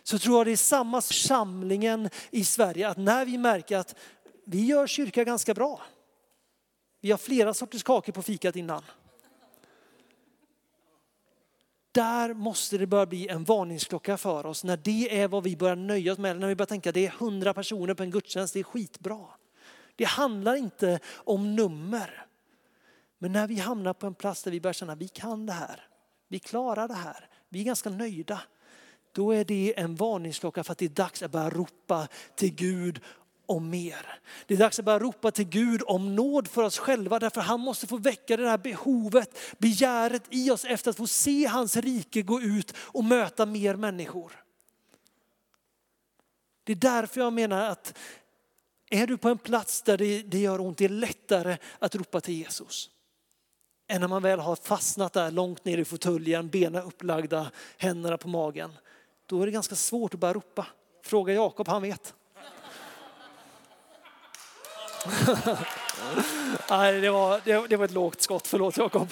Så 0.07 0.19
tror 0.19 0.37
jag 0.37 0.47
det 0.47 0.51
är 0.51 0.57
samma 0.57 1.01
samlingen 1.01 2.09
i 2.31 2.43
Sverige, 2.43 2.89
att 2.89 2.97
när 2.97 3.25
vi 3.25 3.37
märker 3.37 3.77
att 3.77 3.95
vi 4.45 4.65
gör 4.65 4.87
kyrka 4.87 5.23
ganska 5.23 5.53
bra. 5.53 5.81
Vi 7.01 7.11
har 7.11 7.17
flera 7.17 7.53
sorters 7.53 7.83
kakor 7.83 8.13
på 8.13 8.21
fikat 8.21 8.55
innan. 8.55 8.83
Där 11.91 12.33
måste 12.33 12.77
det 12.77 12.87
börja 12.87 13.05
bli 13.05 13.27
en 13.27 13.43
varningsklocka 13.43 14.17
för 14.17 14.45
oss 14.45 14.63
när 14.63 14.77
det 14.77 15.19
är 15.19 15.27
vad 15.27 15.43
vi 15.43 15.57
börjar 15.57 15.75
nöja 15.75 16.11
oss 16.11 16.17
med. 16.17 16.39
När 16.39 16.47
vi 16.47 16.55
börjar 16.55 16.67
tänka 16.67 16.89
att 16.89 16.93
det 16.93 17.05
är 17.05 17.11
hundra 17.11 17.53
personer 17.53 17.93
på 17.93 18.03
en 18.03 18.11
gudstjänst, 18.11 18.53
det 18.53 18.59
är 18.59 18.63
skitbra. 18.63 19.27
Det 19.95 20.05
handlar 20.05 20.55
inte 20.55 20.99
om 21.13 21.55
nummer. 21.55 22.25
Men 23.17 23.31
när 23.31 23.47
vi 23.47 23.59
hamnar 23.59 23.93
på 23.93 24.07
en 24.07 24.15
plats 24.15 24.43
där 24.43 24.51
vi 24.51 24.61
börjar 24.61 24.73
känna 24.73 24.93
att 24.93 24.99
vi 24.99 25.07
kan 25.07 25.45
det 25.45 25.53
här, 25.53 25.87
vi 26.27 26.39
klarar 26.39 26.87
det 26.87 26.93
här, 26.93 27.29
vi 27.49 27.59
är 27.59 27.63
ganska 27.63 27.89
nöjda. 27.89 28.41
Då 29.15 29.31
är 29.31 29.45
det 29.45 29.73
en 29.77 29.95
varningsklocka 29.95 30.63
för 30.63 30.71
att 30.71 30.77
det 30.77 30.85
är 30.85 30.89
dags 30.89 31.23
att 31.23 31.31
börja 31.31 31.49
ropa 31.49 32.07
till 32.35 32.55
Gud 32.55 33.01
om 33.45 33.69
mer. 33.69 34.19
Det 34.47 34.53
är 34.53 34.57
dags 34.57 34.79
att 34.79 34.85
börja 34.85 34.99
ropa 34.99 35.31
till 35.31 35.45
Gud 35.45 35.81
om 35.85 36.15
nåd 36.15 36.47
för 36.47 36.63
oss 36.63 36.77
själva 36.77 37.19
därför 37.19 37.41
han 37.41 37.59
måste 37.59 37.87
få 37.87 37.97
väcka 37.97 38.37
det 38.37 38.49
här 38.49 38.57
behovet, 38.57 39.37
begäret 39.57 40.23
i 40.29 40.51
oss 40.51 40.65
efter 40.65 40.89
att 40.89 40.97
få 40.97 41.07
se 41.07 41.45
hans 41.45 41.77
rike 41.77 42.21
gå 42.21 42.41
ut 42.41 42.73
och 42.77 43.03
möta 43.03 43.45
mer 43.45 43.75
människor. 43.75 44.31
Det 46.63 46.71
är 46.71 46.75
därför 46.75 47.21
jag 47.21 47.33
menar 47.33 47.69
att 47.69 47.97
är 48.89 49.07
du 49.07 49.17
på 49.17 49.29
en 49.29 49.37
plats 49.37 49.81
där 49.81 49.97
det, 49.97 50.21
det 50.21 50.39
gör 50.39 50.61
ont, 50.61 50.77
det 50.77 50.85
är 50.85 50.89
lättare 50.89 51.57
att 51.79 51.95
ropa 51.95 52.21
till 52.21 52.33
Jesus. 52.33 52.89
Än 53.87 54.01
när 54.01 54.07
man 54.07 54.21
väl 54.21 54.39
har 54.39 54.55
fastnat 54.55 55.13
där 55.13 55.31
långt 55.31 55.65
ner 55.65 55.77
i 55.77 55.85
fåtöljen, 55.85 56.49
benen 56.49 56.83
upplagda, 56.83 57.51
händerna 57.77 58.17
på 58.17 58.27
magen. 58.27 58.71
Då 59.25 59.41
är 59.41 59.45
det 59.45 59.51
ganska 59.51 59.75
svårt 59.75 60.13
att 60.13 60.19
börja 60.19 60.33
ropa. 60.33 60.65
Fråga 61.03 61.33
Jakob, 61.33 61.67
han 61.67 61.81
vet. 61.81 62.13
Nej, 66.69 67.01
det 67.01 67.09
var, 67.09 67.41
det, 67.45 67.67
det 67.67 67.77
var 67.77 67.85
ett 67.85 67.91
lågt 67.91 68.21
skott, 68.21 68.47
förlåt 68.47 68.77
Jakob. 68.77 69.09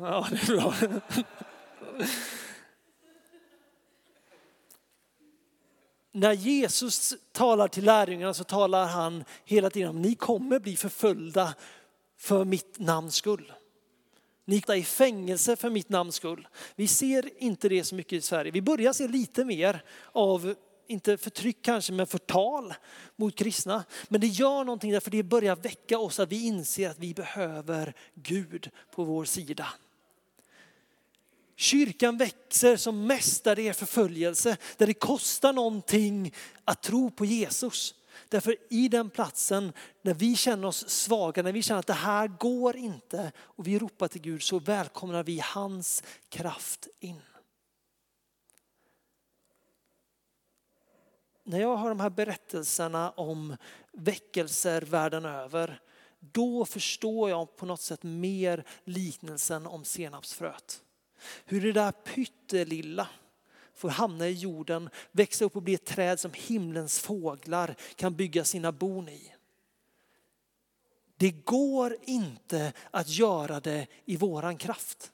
Ja, 0.00 0.26
det 0.30 0.36
är 0.42 0.46
bra. 0.46 0.74
När 6.12 6.32
Jesus 6.32 7.14
talar 7.32 7.68
till 7.68 7.84
lärjungarna 7.84 8.34
så 8.34 8.44
talar 8.44 8.86
han 8.86 9.24
hela 9.44 9.70
tiden 9.70 9.88
om 9.88 10.02
ni 10.02 10.14
kommer 10.14 10.58
bli 10.58 10.76
förföljda 10.76 11.54
för 12.18 12.44
mitt 12.44 12.78
namns 12.78 13.14
skull. 13.14 13.52
Ni 14.50 14.62
är 14.68 14.74
i 14.74 14.84
fängelse 14.84 15.56
för 15.56 15.70
mitt 15.70 15.88
namns 15.88 16.14
skull. 16.14 16.48
Vi 16.76 16.88
ser 16.88 17.42
inte 17.42 17.68
det 17.68 17.84
så 17.84 17.94
mycket 17.94 18.12
i 18.12 18.20
Sverige. 18.20 18.50
Vi 18.50 18.62
börjar 18.62 18.92
se 18.92 19.08
lite 19.08 19.44
mer 19.44 19.82
av, 20.12 20.54
inte 20.86 21.16
förtryck 21.16 21.62
kanske, 21.62 21.92
men 21.92 22.06
förtal 22.06 22.74
mot 23.16 23.36
kristna. 23.36 23.84
Men 24.08 24.20
det 24.20 24.26
gör 24.26 24.64
någonting 24.64 24.92
därför 24.92 25.10
det 25.10 25.22
börjar 25.22 25.56
väcka 25.56 25.98
oss 25.98 26.20
att 26.20 26.32
vi 26.32 26.46
inser 26.46 26.90
att 26.90 26.98
vi 26.98 27.14
behöver 27.14 27.94
Gud 28.14 28.70
på 28.94 29.04
vår 29.04 29.24
sida. 29.24 29.66
Kyrkan 31.56 32.18
växer 32.18 32.76
som 32.76 33.06
mest 33.06 33.44
där 33.44 33.56
det 33.56 33.68
är 33.68 33.72
förföljelse, 33.72 34.56
där 34.76 34.86
det 34.86 34.94
kostar 34.94 35.52
någonting 35.52 36.34
att 36.64 36.82
tro 36.82 37.10
på 37.10 37.24
Jesus. 37.24 37.94
Därför 38.28 38.56
i 38.70 38.88
den 38.88 39.10
platsen, 39.10 39.72
när 40.02 40.14
vi 40.14 40.36
känner 40.36 40.68
oss 40.68 40.88
svaga, 40.88 41.42
när 41.42 41.52
vi 41.52 41.62
känner 41.62 41.80
att 41.80 41.86
det 41.86 41.92
här 41.92 42.28
går 42.28 42.76
inte 42.76 43.32
och 43.38 43.66
vi 43.66 43.78
ropar 43.78 44.08
till 44.08 44.20
Gud 44.20 44.42
så 44.42 44.58
välkomnar 44.58 45.22
vi 45.22 45.40
hans 45.44 46.02
kraft 46.28 46.88
in. 47.00 47.22
När 51.44 51.60
jag 51.60 51.76
hör 51.76 51.88
de 51.88 52.00
här 52.00 52.10
berättelserna 52.10 53.10
om 53.10 53.56
väckelser 53.92 54.82
världen 54.82 55.24
över, 55.24 55.80
då 56.20 56.64
förstår 56.64 57.30
jag 57.30 57.56
på 57.56 57.66
något 57.66 57.80
sätt 57.80 58.02
mer 58.02 58.64
liknelsen 58.84 59.66
om 59.66 59.84
senapsfröet. 59.84 60.82
Hur 61.44 61.60
det 61.60 61.72
där 61.72 61.92
pyttelilla 61.92 63.08
får 63.80 63.88
hamna 63.88 64.28
i 64.28 64.32
jorden, 64.32 64.90
växa 65.12 65.44
upp 65.44 65.56
och 65.56 65.62
bli 65.62 65.74
ett 65.74 65.84
träd 65.84 66.20
som 66.20 66.32
himlens 66.34 66.98
fåglar 66.98 67.74
kan 67.96 68.16
bygga 68.16 68.44
sina 68.44 68.72
bon 68.72 69.08
i. 69.08 69.32
Det 71.16 71.30
går 71.30 71.96
inte 72.04 72.72
att 72.90 73.08
göra 73.08 73.60
det 73.60 73.86
i 74.04 74.16
våran 74.16 74.56
kraft. 74.56 75.12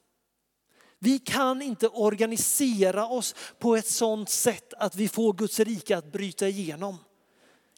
Vi 0.99 1.19
kan 1.19 1.61
inte 1.61 1.87
organisera 1.87 3.07
oss 3.07 3.35
på 3.59 3.75
ett 3.75 3.87
sådant 3.87 4.29
sätt 4.29 4.73
att 4.73 4.95
vi 4.95 5.07
får 5.07 5.33
Guds 5.33 5.59
rike 5.59 5.97
att 5.97 6.11
bryta 6.11 6.47
igenom. 6.47 6.97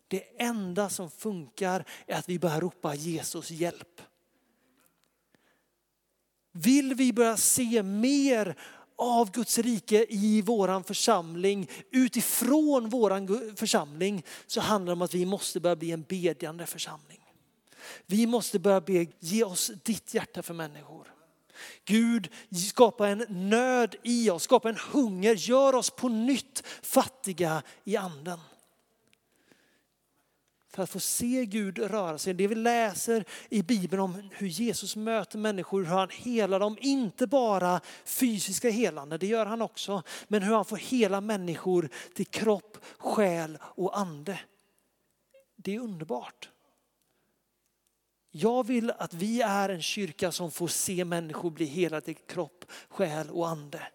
Det 0.07 0.41
enda 0.41 0.89
som 0.89 1.11
funkar 1.11 1.85
är 2.07 2.15
att 2.15 2.29
vi 2.29 2.39
börjar 2.39 2.61
ropa 2.61 2.95
Jesus 2.95 3.51
hjälp. 3.51 4.01
Vill 6.51 6.93
vi 6.93 7.13
börja 7.13 7.37
se 7.37 7.83
mer 7.83 8.55
av 8.99 9.31
Guds 9.31 9.57
rike 9.57 10.05
i 10.09 10.41
våran 10.41 10.83
församling, 10.83 11.69
utifrån 11.91 12.89
våran 12.89 13.53
församling, 13.55 14.23
så 14.47 14.61
handlar 14.61 14.91
det 14.91 14.93
om 14.93 15.01
att 15.01 15.13
vi 15.13 15.25
måste 15.25 15.59
börja 15.59 15.75
bli 15.75 15.91
en 15.91 16.01
bedjande 16.03 16.65
församling. 16.65 17.19
Vi 18.05 18.25
måste 18.25 18.59
börja 18.59 18.81
be, 18.81 19.07
ge 19.19 19.43
oss 19.43 19.71
ditt 19.83 20.13
hjärta 20.13 20.43
för 20.43 20.53
människor. 20.53 21.13
Gud, 21.85 22.29
skapa 22.71 23.07
en 23.07 23.25
nöd 23.29 23.95
i 24.03 24.29
oss, 24.29 24.43
skapa 24.43 24.69
en 24.69 24.77
hunger, 24.91 25.35
gör 25.35 25.75
oss 25.75 25.89
på 25.89 26.09
nytt 26.09 26.63
fattiga 26.81 27.63
i 27.83 27.97
anden 27.97 28.39
för 30.79 30.83
att 30.83 30.89
få 30.89 30.99
se 30.99 31.45
Gud 31.45 31.77
röra 31.79 32.17
sig. 32.17 32.33
Det 32.33 32.47
vi 32.47 32.55
läser 32.55 33.25
i 33.49 33.63
Bibeln 33.63 34.01
om 34.01 34.29
hur 34.31 34.47
Jesus 34.47 34.95
möter 34.95 35.37
människor, 35.37 35.83
hur 35.83 35.95
han 35.95 36.09
helar 36.09 36.59
dem, 36.59 36.77
inte 36.81 37.27
bara 37.27 37.81
fysiska 38.05 38.69
helande, 38.69 39.17
det 39.17 39.27
gör 39.27 39.45
han 39.45 39.61
också, 39.61 40.03
men 40.27 40.43
hur 40.43 40.55
han 40.55 40.65
får 40.65 40.77
hela 40.77 41.21
människor 41.21 41.89
till 42.13 42.25
kropp, 42.25 42.77
själ 42.97 43.57
och 43.61 43.97
ande. 43.97 44.39
Det 45.55 45.75
är 45.75 45.79
underbart. 45.79 46.49
Jag 48.31 48.67
vill 48.67 48.91
att 48.91 49.13
vi 49.13 49.41
är 49.41 49.69
en 49.69 49.81
kyrka 49.81 50.31
som 50.31 50.51
får 50.51 50.67
se 50.67 51.05
människor 51.05 51.51
bli 51.51 51.65
helade 51.65 52.01
till 52.01 52.15
kropp, 52.15 52.65
själ 52.89 53.29
och 53.29 53.47
ande. 53.47 53.87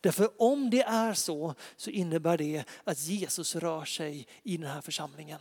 Därför 0.00 0.30
om 0.38 0.70
det 0.70 0.82
är 0.82 1.14
så, 1.14 1.54
så 1.76 1.90
innebär 1.90 2.38
det 2.38 2.64
att 2.84 2.98
Jesus 2.98 3.56
rör 3.56 3.84
sig 3.84 4.26
i 4.42 4.56
den 4.56 4.70
här 4.70 4.80
församlingen. 4.80 5.40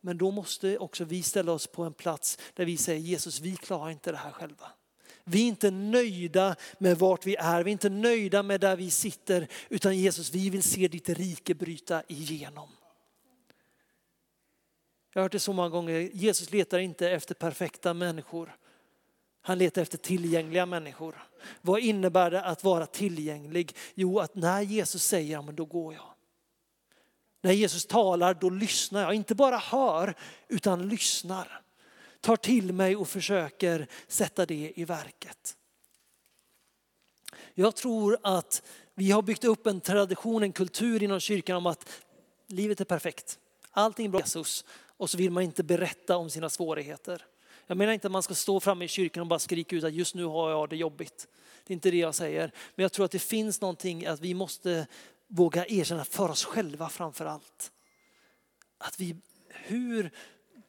Men 0.00 0.18
då 0.18 0.30
måste 0.30 0.78
också 0.78 1.04
vi 1.04 1.22
ställa 1.22 1.52
oss 1.52 1.66
på 1.66 1.84
en 1.84 1.94
plats 1.94 2.38
där 2.54 2.64
vi 2.64 2.76
säger 2.76 3.00
Jesus, 3.00 3.40
vi 3.40 3.56
klarar 3.56 3.90
inte 3.90 4.10
det 4.10 4.16
här 4.16 4.30
själva. 4.30 4.72
Vi 5.24 5.42
är 5.42 5.48
inte 5.48 5.70
nöjda 5.70 6.56
med 6.78 6.98
vart 6.98 7.26
vi 7.26 7.36
är, 7.36 7.62
vi 7.62 7.70
är 7.70 7.72
inte 7.72 7.88
nöjda 7.88 8.42
med 8.42 8.60
där 8.60 8.76
vi 8.76 8.90
sitter, 8.90 9.48
utan 9.68 9.98
Jesus, 9.98 10.34
vi 10.34 10.50
vill 10.50 10.62
se 10.62 10.88
ditt 10.88 11.08
rike 11.08 11.54
bryta 11.54 12.02
igenom. 12.08 12.68
Jag 15.12 15.20
har 15.20 15.24
hört 15.24 15.32
det 15.32 15.40
så 15.40 15.52
många 15.52 15.68
gånger, 15.68 16.10
Jesus 16.12 16.50
letar 16.50 16.78
inte 16.78 17.10
efter 17.10 17.34
perfekta 17.34 17.94
människor. 17.94 18.56
Han 19.40 19.58
letar 19.58 19.82
efter 19.82 19.98
tillgängliga 19.98 20.66
människor. 20.66 21.26
Vad 21.60 21.80
innebär 21.80 22.30
det 22.30 22.42
att 22.44 22.64
vara 22.64 22.86
tillgänglig? 22.86 23.76
Jo, 23.94 24.18
att 24.18 24.34
när 24.34 24.62
Jesus 24.62 25.04
säger, 25.04 25.32
ja 25.32 25.42
men 25.42 25.56
då 25.56 25.64
går 25.64 25.94
jag. 25.94 26.17
När 27.40 27.52
Jesus 27.52 27.86
talar, 27.86 28.34
då 28.34 28.50
lyssnar 28.50 29.00
jag. 29.00 29.14
Inte 29.14 29.34
bara 29.34 29.58
hör, 29.58 30.14
utan 30.48 30.88
lyssnar. 30.88 31.60
Tar 32.20 32.36
till 32.36 32.72
mig 32.72 32.96
och 32.96 33.08
försöker 33.08 33.86
sätta 34.08 34.46
det 34.46 34.72
i 34.76 34.84
verket. 34.84 35.56
Jag 37.54 37.76
tror 37.76 38.18
att 38.22 38.62
vi 38.94 39.10
har 39.10 39.22
byggt 39.22 39.44
upp 39.44 39.66
en 39.66 39.80
tradition, 39.80 40.42
en 40.42 40.52
kultur 40.52 41.02
inom 41.02 41.20
kyrkan 41.20 41.56
om 41.56 41.66
att 41.66 41.88
livet 42.46 42.80
är 42.80 42.84
perfekt. 42.84 43.38
Allting 43.70 44.06
är 44.06 44.10
bra 44.10 44.20
Jesus 44.20 44.64
och 44.96 45.10
så 45.10 45.18
vill 45.18 45.30
man 45.30 45.42
inte 45.42 45.62
berätta 45.62 46.16
om 46.16 46.30
sina 46.30 46.50
svårigheter. 46.50 47.24
Jag 47.66 47.76
menar 47.76 47.92
inte 47.92 48.08
att 48.08 48.12
man 48.12 48.22
ska 48.22 48.34
stå 48.34 48.60
framme 48.60 48.84
i 48.84 48.88
kyrkan 48.88 49.20
och 49.20 49.26
bara 49.26 49.38
skrika 49.38 49.76
ut 49.76 49.84
att 49.84 49.92
just 49.92 50.14
nu 50.14 50.24
har 50.24 50.50
jag 50.50 50.68
det 50.68 50.76
jobbigt. 50.76 51.28
Det 51.64 51.72
är 51.72 51.74
inte 51.74 51.90
det 51.90 51.96
jag 51.96 52.14
säger. 52.14 52.52
Men 52.74 52.82
jag 52.82 52.92
tror 52.92 53.04
att 53.04 53.10
det 53.10 53.18
finns 53.18 53.60
någonting 53.60 54.06
att 54.06 54.20
vi 54.20 54.34
måste 54.34 54.86
våga 55.28 55.66
erkänna 55.66 56.04
för 56.04 56.28
oss 56.28 56.44
själva 56.44 56.88
framför 56.88 57.26
allt. 57.26 57.72
Att 58.78 59.00
vi, 59.00 59.16
hur 59.48 60.10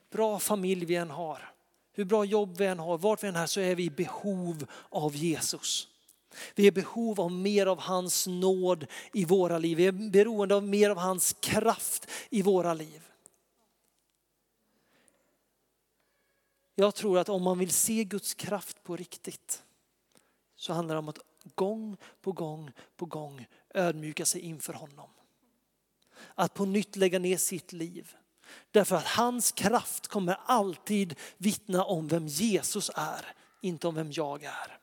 bra 0.09 0.39
familj 0.39 0.85
vi 0.85 0.95
än 0.95 1.09
har, 1.09 1.53
hur 1.93 2.05
bra 2.05 2.25
jobb 2.25 2.57
vi 2.57 2.65
än 2.65 2.79
har, 2.79 2.97
vart 2.97 3.23
vi 3.23 3.27
än 3.27 3.35
är 3.35 3.45
så 3.45 3.59
är 3.59 3.75
vi 3.75 3.83
i 3.83 3.89
behov 3.89 4.65
av 4.89 5.15
Jesus. 5.15 5.87
Vi 6.55 6.63
är 6.63 6.67
i 6.67 6.71
behov 6.71 7.21
av 7.21 7.31
mer 7.31 7.65
av 7.65 7.79
hans 7.79 8.27
nåd 8.27 8.87
i 9.13 9.25
våra 9.25 9.57
liv. 9.57 9.77
Vi 9.77 9.85
är 9.85 9.91
beroende 9.91 10.55
av 10.55 10.63
mer 10.63 10.89
av 10.89 10.97
hans 10.97 11.33
kraft 11.33 12.07
i 12.29 12.41
våra 12.41 12.73
liv. 12.73 13.01
Jag 16.75 16.95
tror 16.95 17.19
att 17.19 17.29
om 17.29 17.43
man 17.43 17.59
vill 17.59 17.71
se 17.73 18.03
Guds 18.03 18.33
kraft 18.33 18.83
på 18.83 18.95
riktigt 18.95 19.63
så 20.55 20.73
handlar 20.73 20.95
det 20.95 20.99
om 20.99 21.09
att 21.09 21.19
gång 21.55 21.97
på 22.21 22.31
gång 22.31 22.71
på 22.95 23.05
gång 23.05 23.45
ödmjuka 23.73 24.25
sig 24.25 24.41
inför 24.41 24.73
honom. 24.73 25.09
Att 26.35 26.53
på 26.53 26.65
nytt 26.65 26.95
lägga 26.95 27.19
ner 27.19 27.37
sitt 27.37 27.73
liv. 27.73 28.15
Därför 28.71 28.95
att 28.95 29.07
hans 29.07 29.51
kraft 29.51 30.07
kommer 30.07 30.37
alltid 30.45 31.15
vittna 31.37 31.83
om 31.83 32.07
vem 32.07 32.27
Jesus 32.27 32.91
är, 32.95 33.25
inte 33.61 33.87
om 33.87 33.95
vem 33.95 34.11
jag 34.11 34.43
är. 34.43 34.79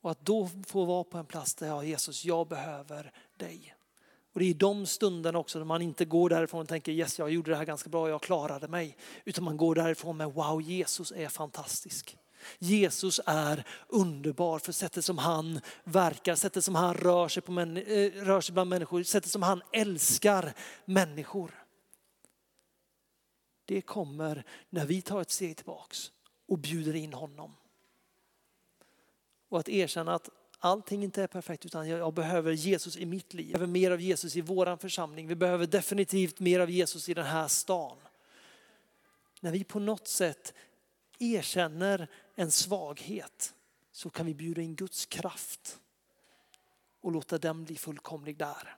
Och 0.00 0.10
att 0.10 0.20
då 0.20 0.50
få 0.66 0.84
vara 0.84 1.04
på 1.04 1.18
en 1.18 1.26
plats 1.26 1.54
där 1.54 1.66
jag 1.66 1.84
Jesus, 1.84 2.24
jag 2.24 2.48
behöver 2.48 3.12
dig. 3.36 3.74
Och 4.32 4.40
det 4.40 4.46
är 4.46 4.50
i 4.50 4.54
de 4.54 4.86
stunderna 4.86 5.38
också 5.38 5.58
när 5.58 5.66
man 5.66 5.82
inte 5.82 6.04
går 6.04 6.28
därifrån 6.28 6.60
och 6.60 6.68
tänker 6.68 6.92
yes, 6.92 7.18
jag 7.18 7.30
gjorde 7.30 7.50
det 7.50 7.56
här 7.56 7.64
ganska 7.64 7.90
bra, 7.90 8.08
jag 8.08 8.22
klarade 8.22 8.68
mig. 8.68 8.96
Utan 9.24 9.44
man 9.44 9.56
går 9.56 9.74
därifrån 9.74 10.16
med 10.16 10.32
wow, 10.32 10.62
Jesus 10.62 11.12
är 11.12 11.28
fantastisk. 11.28 12.16
Jesus 12.58 13.20
är 13.26 13.64
underbar 13.88 14.58
för 14.58 14.72
sättet 14.72 15.04
som 15.04 15.18
han 15.18 15.60
verkar, 15.84 16.34
sättet 16.34 16.64
som 16.64 16.74
han 16.74 16.94
rör 16.94 17.28
sig, 17.28 17.42
på 17.42 17.52
män, 17.52 17.76
eh, 17.76 18.12
rör 18.12 18.40
sig 18.40 18.52
bland 18.52 18.70
människor, 18.70 19.02
sättet 19.02 19.30
som 19.30 19.42
han 19.42 19.62
älskar 19.72 20.52
människor. 20.84 21.66
Det 23.64 23.80
kommer 23.80 24.44
när 24.70 24.86
vi 24.86 25.02
tar 25.02 25.20
ett 25.20 25.30
steg 25.30 25.56
tillbaks 25.56 26.12
och 26.48 26.58
bjuder 26.58 26.94
in 26.94 27.12
honom. 27.12 27.56
Och 29.48 29.58
att 29.58 29.68
erkänna 29.68 30.14
att 30.14 30.30
allting 30.58 31.04
inte 31.04 31.22
är 31.22 31.26
perfekt 31.26 31.66
utan 31.66 31.88
jag 31.88 32.14
behöver 32.14 32.52
Jesus 32.52 32.96
i 32.96 33.06
mitt 33.06 33.34
liv. 33.34 33.46
Jag 33.50 33.60
behöver 33.60 33.72
mer 33.72 33.90
av 33.90 34.00
Jesus 34.00 34.36
i 34.36 34.40
våran 34.40 34.78
församling. 34.78 35.26
Vi 35.26 35.34
behöver 35.34 35.66
definitivt 35.66 36.40
mer 36.40 36.60
av 36.60 36.70
Jesus 36.70 37.08
i 37.08 37.14
den 37.14 37.26
här 37.26 37.48
stan. 37.48 37.96
När 39.40 39.50
vi 39.50 39.64
på 39.64 39.78
något 39.78 40.08
sätt 40.08 40.54
erkänner 41.18 42.08
en 42.36 42.50
svaghet 42.50 43.54
så 43.92 44.10
kan 44.10 44.26
vi 44.26 44.34
bjuda 44.34 44.62
in 44.62 44.74
Guds 44.74 45.06
kraft 45.06 45.80
och 47.00 47.12
låta 47.12 47.38
den 47.38 47.64
bli 47.64 47.76
fullkomlig 47.76 48.36
där. 48.36 48.76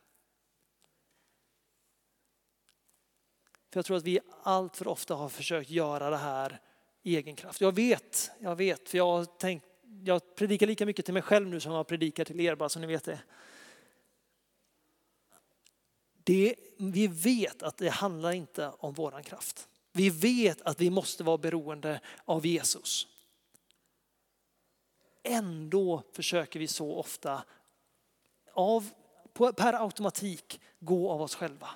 För 3.70 3.78
jag 3.78 3.84
tror 3.84 3.96
att 3.96 4.04
vi 4.04 4.20
allt 4.42 4.76
för 4.76 4.88
ofta 4.88 5.14
har 5.14 5.28
försökt 5.28 5.70
göra 5.70 6.10
det 6.10 6.16
här 6.16 6.60
i 7.02 7.16
egen 7.16 7.36
kraft. 7.36 7.60
Jag 7.60 7.74
vet, 7.74 8.30
jag 8.38 8.56
vet, 8.56 8.88
för 8.88 8.98
jag 8.98 9.06
har 9.06 9.24
tänkt, 9.24 9.66
jag 10.04 10.34
predikar 10.34 10.66
lika 10.66 10.86
mycket 10.86 11.04
till 11.04 11.14
mig 11.14 11.22
själv 11.22 11.48
nu 11.48 11.60
som 11.60 11.72
jag 11.72 11.86
predikar 11.86 12.24
till 12.24 12.40
er, 12.40 12.54
bara 12.54 12.68
så 12.68 12.78
ni 12.78 12.86
vet 12.86 13.04
det. 13.04 13.20
det 16.24 16.54
vi 16.78 17.06
vet 17.06 17.62
att 17.62 17.76
det 17.76 17.88
handlar 17.88 18.32
inte 18.32 18.72
om 18.78 18.94
våran 18.94 19.22
kraft. 19.22 19.68
Vi 19.92 20.10
vet 20.10 20.62
att 20.62 20.80
vi 20.80 20.90
måste 20.90 21.24
vara 21.24 21.38
beroende 21.38 22.00
av 22.24 22.46
Jesus. 22.46 23.08
Ändå 25.22 26.02
försöker 26.12 26.60
vi 26.60 26.66
så 26.66 26.96
ofta 26.96 27.44
av, 28.52 28.90
per 29.34 29.82
automatik 29.82 30.60
gå 30.78 31.10
av 31.10 31.22
oss 31.22 31.34
själva. 31.34 31.68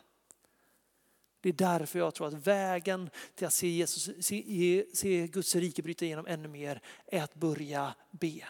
Det 1.40 1.48
är 1.48 1.52
därför 1.52 1.98
jag 1.98 2.14
tror 2.14 2.26
att 2.26 2.46
vägen 2.46 3.11
till 3.35 3.46
att 3.46 3.52
se, 3.52 3.68
Jesus, 3.68 4.26
se, 4.26 4.85
se 4.94 5.26
Guds 5.26 5.55
rike 5.55 5.83
bryta 5.83 6.05
igenom 6.05 6.26
ännu 6.26 6.48
mer 6.48 6.81
är 7.07 7.22
att 7.22 7.35
börja 7.35 7.94
be. 8.11 8.44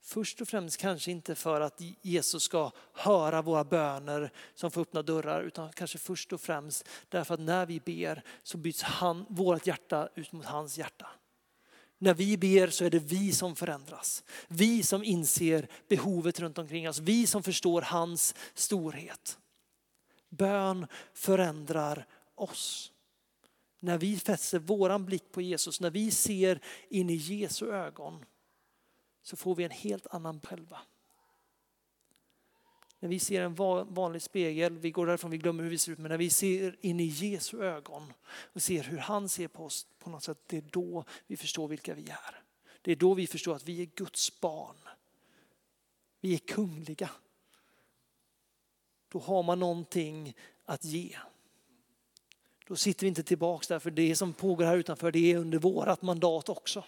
Först 0.00 0.40
och 0.40 0.48
främst 0.48 0.76
kanske 0.76 1.10
inte 1.10 1.34
för 1.34 1.60
att 1.60 1.80
Jesus 2.02 2.42
ska 2.42 2.70
höra 2.92 3.42
våra 3.42 3.64
böner 3.64 4.32
som 4.54 4.70
får 4.70 4.80
öppna 4.80 5.02
dörrar 5.02 5.42
utan 5.42 5.72
kanske 5.72 5.98
först 5.98 6.32
och 6.32 6.40
främst 6.40 6.88
därför 7.08 7.34
att 7.34 7.40
när 7.40 7.66
vi 7.66 7.80
ber 7.80 8.22
så 8.42 8.58
byts 8.58 8.82
han, 8.82 9.26
vårt 9.28 9.66
hjärta 9.66 10.08
ut 10.14 10.32
mot 10.32 10.46
hans 10.46 10.78
hjärta. 10.78 11.08
När 11.98 12.14
vi 12.14 12.36
ber 12.36 12.68
så 12.68 12.84
är 12.84 12.90
det 12.90 12.98
vi 12.98 13.32
som 13.32 13.56
förändras. 13.56 14.24
Vi 14.48 14.82
som 14.82 15.04
inser 15.04 15.68
behovet 15.88 16.40
runt 16.40 16.58
omkring 16.58 16.88
oss. 16.88 16.98
Vi 16.98 17.26
som 17.26 17.42
förstår 17.42 17.82
hans 17.82 18.34
storhet. 18.54 19.38
Bön 20.28 20.86
förändrar 21.14 22.06
oss. 22.34 22.92
När 23.80 23.98
vi 23.98 24.16
fäster 24.16 24.58
våran 24.58 25.06
blick 25.06 25.32
på 25.32 25.42
Jesus, 25.42 25.80
när 25.80 25.90
vi 25.90 26.10
ser 26.10 26.60
in 26.88 27.10
i 27.10 27.14
Jesu 27.14 27.72
ögon 27.72 28.24
så 29.22 29.36
får 29.36 29.54
vi 29.54 29.64
en 29.64 29.70
helt 29.70 30.06
annan 30.06 30.40
själva. 30.40 30.78
När 33.00 33.08
vi 33.08 33.18
ser 33.18 33.42
en 33.42 33.54
vanlig 33.94 34.22
spegel, 34.22 34.78
vi 34.78 34.90
går 34.90 35.06
därifrån, 35.06 35.30
vi 35.30 35.38
glömmer 35.38 35.62
hur 35.62 35.70
vi 35.70 35.78
ser 35.78 35.92
ut, 35.92 35.98
men 35.98 36.08
när 36.08 36.18
vi 36.18 36.30
ser 36.30 36.76
in 36.80 37.00
i 37.00 37.04
Jesu 37.04 37.62
ögon 37.62 38.12
och 38.28 38.62
ser 38.62 38.82
hur 38.82 38.98
han 38.98 39.28
ser 39.28 39.48
på 39.48 39.64
oss 39.64 39.86
på 39.98 40.10
något 40.10 40.22
sätt, 40.22 40.38
det 40.46 40.56
är 40.56 40.64
då 40.70 41.04
vi 41.26 41.36
förstår 41.36 41.68
vilka 41.68 41.94
vi 41.94 42.10
är. 42.10 42.42
Det 42.82 42.92
är 42.92 42.96
då 42.96 43.14
vi 43.14 43.26
förstår 43.26 43.56
att 43.56 43.64
vi 43.64 43.82
är 43.82 43.86
Guds 43.86 44.40
barn. 44.40 44.76
Vi 46.20 46.34
är 46.34 46.38
kungliga. 46.38 47.10
Då 49.08 49.18
har 49.18 49.42
man 49.42 49.58
någonting 49.58 50.36
att 50.64 50.84
ge. 50.84 51.18
Då 52.66 52.76
sitter 52.76 53.06
vi 53.06 53.08
inte 53.08 53.22
tillbaks 53.22 53.68
där, 53.68 53.78
för 53.78 53.90
det 53.90 54.16
som 54.16 54.32
pågår 54.32 54.64
här 54.64 54.76
utanför, 54.76 55.12
det 55.12 55.32
är 55.32 55.36
under 55.36 55.58
vårat 55.58 56.02
mandat 56.02 56.48
också. 56.48 56.84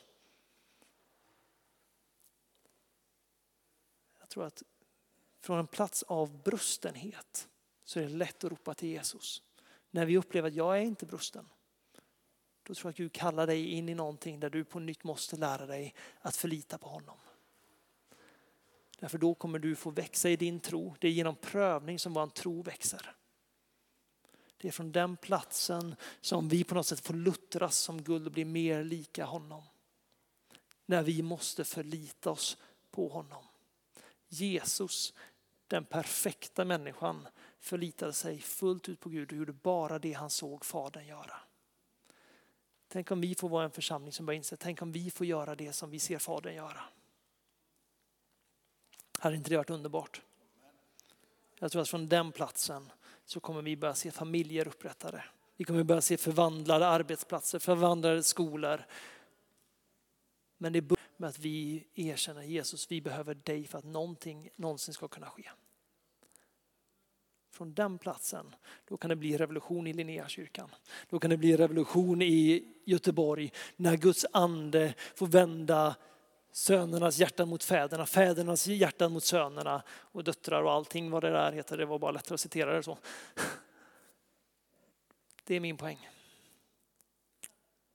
Jag 4.20 4.28
tror 4.28 4.44
att 4.44 4.62
från 5.40 5.58
en 5.58 5.66
plats 5.66 6.02
av 6.02 6.42
brustenhet 6.42 7.48
så 7.84 8.00
är 8.00 8.02
det 8.02 8.08
lätt 8.08 8.44
att 8.44 8.50
ropa 8.50 8.74
till 8.74 8.88
Jesus. 8.88 9.42
När 9.90 10.06
vi 10.06 10.18
upplever 10.18 10.48
att 10.48 10.54
jag 10.54 10.78
är 10.78 10.82
inte 10.82 11.06
brusten. 11.06 11.48
Då 12.62 12.74
tror 12.74 12.86
jag 12.86 12.90
att 12.90 12.96
Gud 12.96 13.12
kallar 13.12 13.46
dig 13.46 13.70
in 13.70 13.88
i 13.88 13.94
någonting 13.94 14.40
där 14.40 14.50
du 14.50 14.64
på 14.64 14.78
nytt 14.78 15.04
måste 15.04 15.36
lära 15.36 15.66
dig 15.66 15.94
att 16.20 16.36
förlita 16.36 16.78
på 16.78 16.88
honom. 16.88 17.18
Därför 18.98 19.18
då 19.18 19.34
kommer 19.34 19.58
du 19.58 19.76
få 19.76 19.90
växa 19.90 20.30
i 20.30 20.36
din 20.36 20.60
tro. 20.60 20.94
Det 20.98 21.08
är 21.08 21.12
genom 21.12 21.36
prövning 21.36 21.98
som 21.98 22.12
vår 22.12 22.26
tro 22.26 22.62
växer. 22.62 23.16
Det 24.56 24.68
är 24.68 24.72
från 24.72 24.92
den 24.92 25.16
platsen 25.16 25.94
som 26.20 26.48
vi 26.48 26.64
på 26.64 26.74
något 26.74 26.86
sätt 26.86 27.00
får 27.00 27.14
luttras 27.14 27.76
som 27.78 28.02
guld 28.02 28.26
och 28.26 28.32
bli 28.32 28.44
mer 28.44 28.84
lika 28.84 29.24
honom. 29.24 29.62
När 30.86 31.02
vi 31.02 31.22
måste 31.22 31.64
förlita 31.64 32.30
oss 32.30 32.56
på 32.90 33.08
honom. 33.08 33.44
Jesus 34.28 35.14
den 35.70 35.84
perfekta 35.84 36.64
människan 36.64 37.28
förlitade 37.58 38.12
sig 38.12 38.40
fullt 38.40 38.88
ut 38.88 39.00
på 39.00 39.08
Gud 39.08 39.32
och 39.32 39.38
gjorde 39.38 39.52
bara 39.52 39.98
det 39.98 40.12
han 40.12 40.30
såg 40.30 40.64
Fadern 40.64 41.06
göra. 41.06 41.36
Tänk 42.88 43.10
om 43.10 43.20
vi 43.20 43.34
får 43.34 43.48
vara 43.48 43.64
en 43.64 43.70
församling 43.70 44.12
som 44.12 44.26
börjar 44.26 44.36
inse, 44.36 44.56
tänk 44.56 44.82
om 44.82 44.92
vi 44.92 45.10
får 45.10 45.26
göra 45.26 45.54
det 45.54 45.72
som 45.72 45.90
vi 45.90 45.98
ser 45.98 46.18
Fadern 46.18 46.54
göra. 46.54 46.80
Hade 49.18 49.36
inte 49.36 49.50
det 49.50 49.56
varit 49.56 49.70
underbart? 49.70 50.22
Jag 51.58 51.72
tror 51.72 51.82
att 51.82 51.88
från 51.88 52.08
den 52.08 52.32
platsen 52.32 52.92
så 53.24 53.40
kommer 53.40 53.62
vi 53.62 53.76
börja 53.76 53.94
se 53.94 54.10
familjer 54.10 54.68
upprättade. 54.68 55.24
Vi 55.56 55.64
kommer 55.64 55.82
börja 55.82 56.00
se 56.00 56.16
förvandlade 56.16 56.86
arbetsplatser, 56.86 57.58
förvandlade 57.58 58.22
skolor. 58.22 58.84
Men 60.58 60.72
det 60.72 60.80
börjar 60.80 61.00
med 61.16 61.28
att 61.28 61.38
vi 61.38 61.86
erkänner 61.94 62.42
Jesus, 62.42 62.90
vi 62.90 63.00
behöver 63.00 63.34
dig 63.34 63.66
för 63.66 63.78
att 63.78 63.84
någonting 63.84 64.50
någonsin 64.56 64.94
ska 64.94 65.08
kunna 65.08 65.30
ske. 65.30 65.50
Från 67.60 67.74
den 67.74 67.98
platsen, 67.98 68.54
då 68.84 68.96
kan 68.96 69.08
det 69.08 69.16
bli 69.16 69.36
revolution 69.36 69.86
i 69.86 69.92
Linnéakyrkan. 69.92 70.70
Då 71.08 71.18
kan 71.18 71.30
det 71.30 71.36
bli 71.36 71.56
revolution 71.56 72.22
i 72.22 72.64
Göteborg 72.84 73.52
när 73.76 73.96
Guds 73.96 74.26
ande 74.32 74.94
får 75.14 75.26
vända 75.26 75.96
sönernas 76.52 77.18
hjärtan 77.18 77.48
mot 77.48 77.64
fäderna, 77.64 78.06
fädernas 78.06 78.66
hjärtan 78.66 79.12
mot 79.12 79.24
sönerna 79.24 79.82
och 79.88 80.24
döttrar 80.24 80.62
och 80.62 80.72
allting 80.72 81.10
vad 81.10 81.22
det 81.22 81.30
där 81.30 81.52
heter. 81.52 81.76
Det 81.76 81.86
var 81.86 81.98
bara 81.98 82.10
lättare 82.10 82.34
att 82.34 82.40
citera 82.40 82.72
det 82.72 82.82
så. 82.82 82.98
Det 85.44 85.54
är 85.54 85.60
min 85.60 85.76
poäng. 85.76 86.08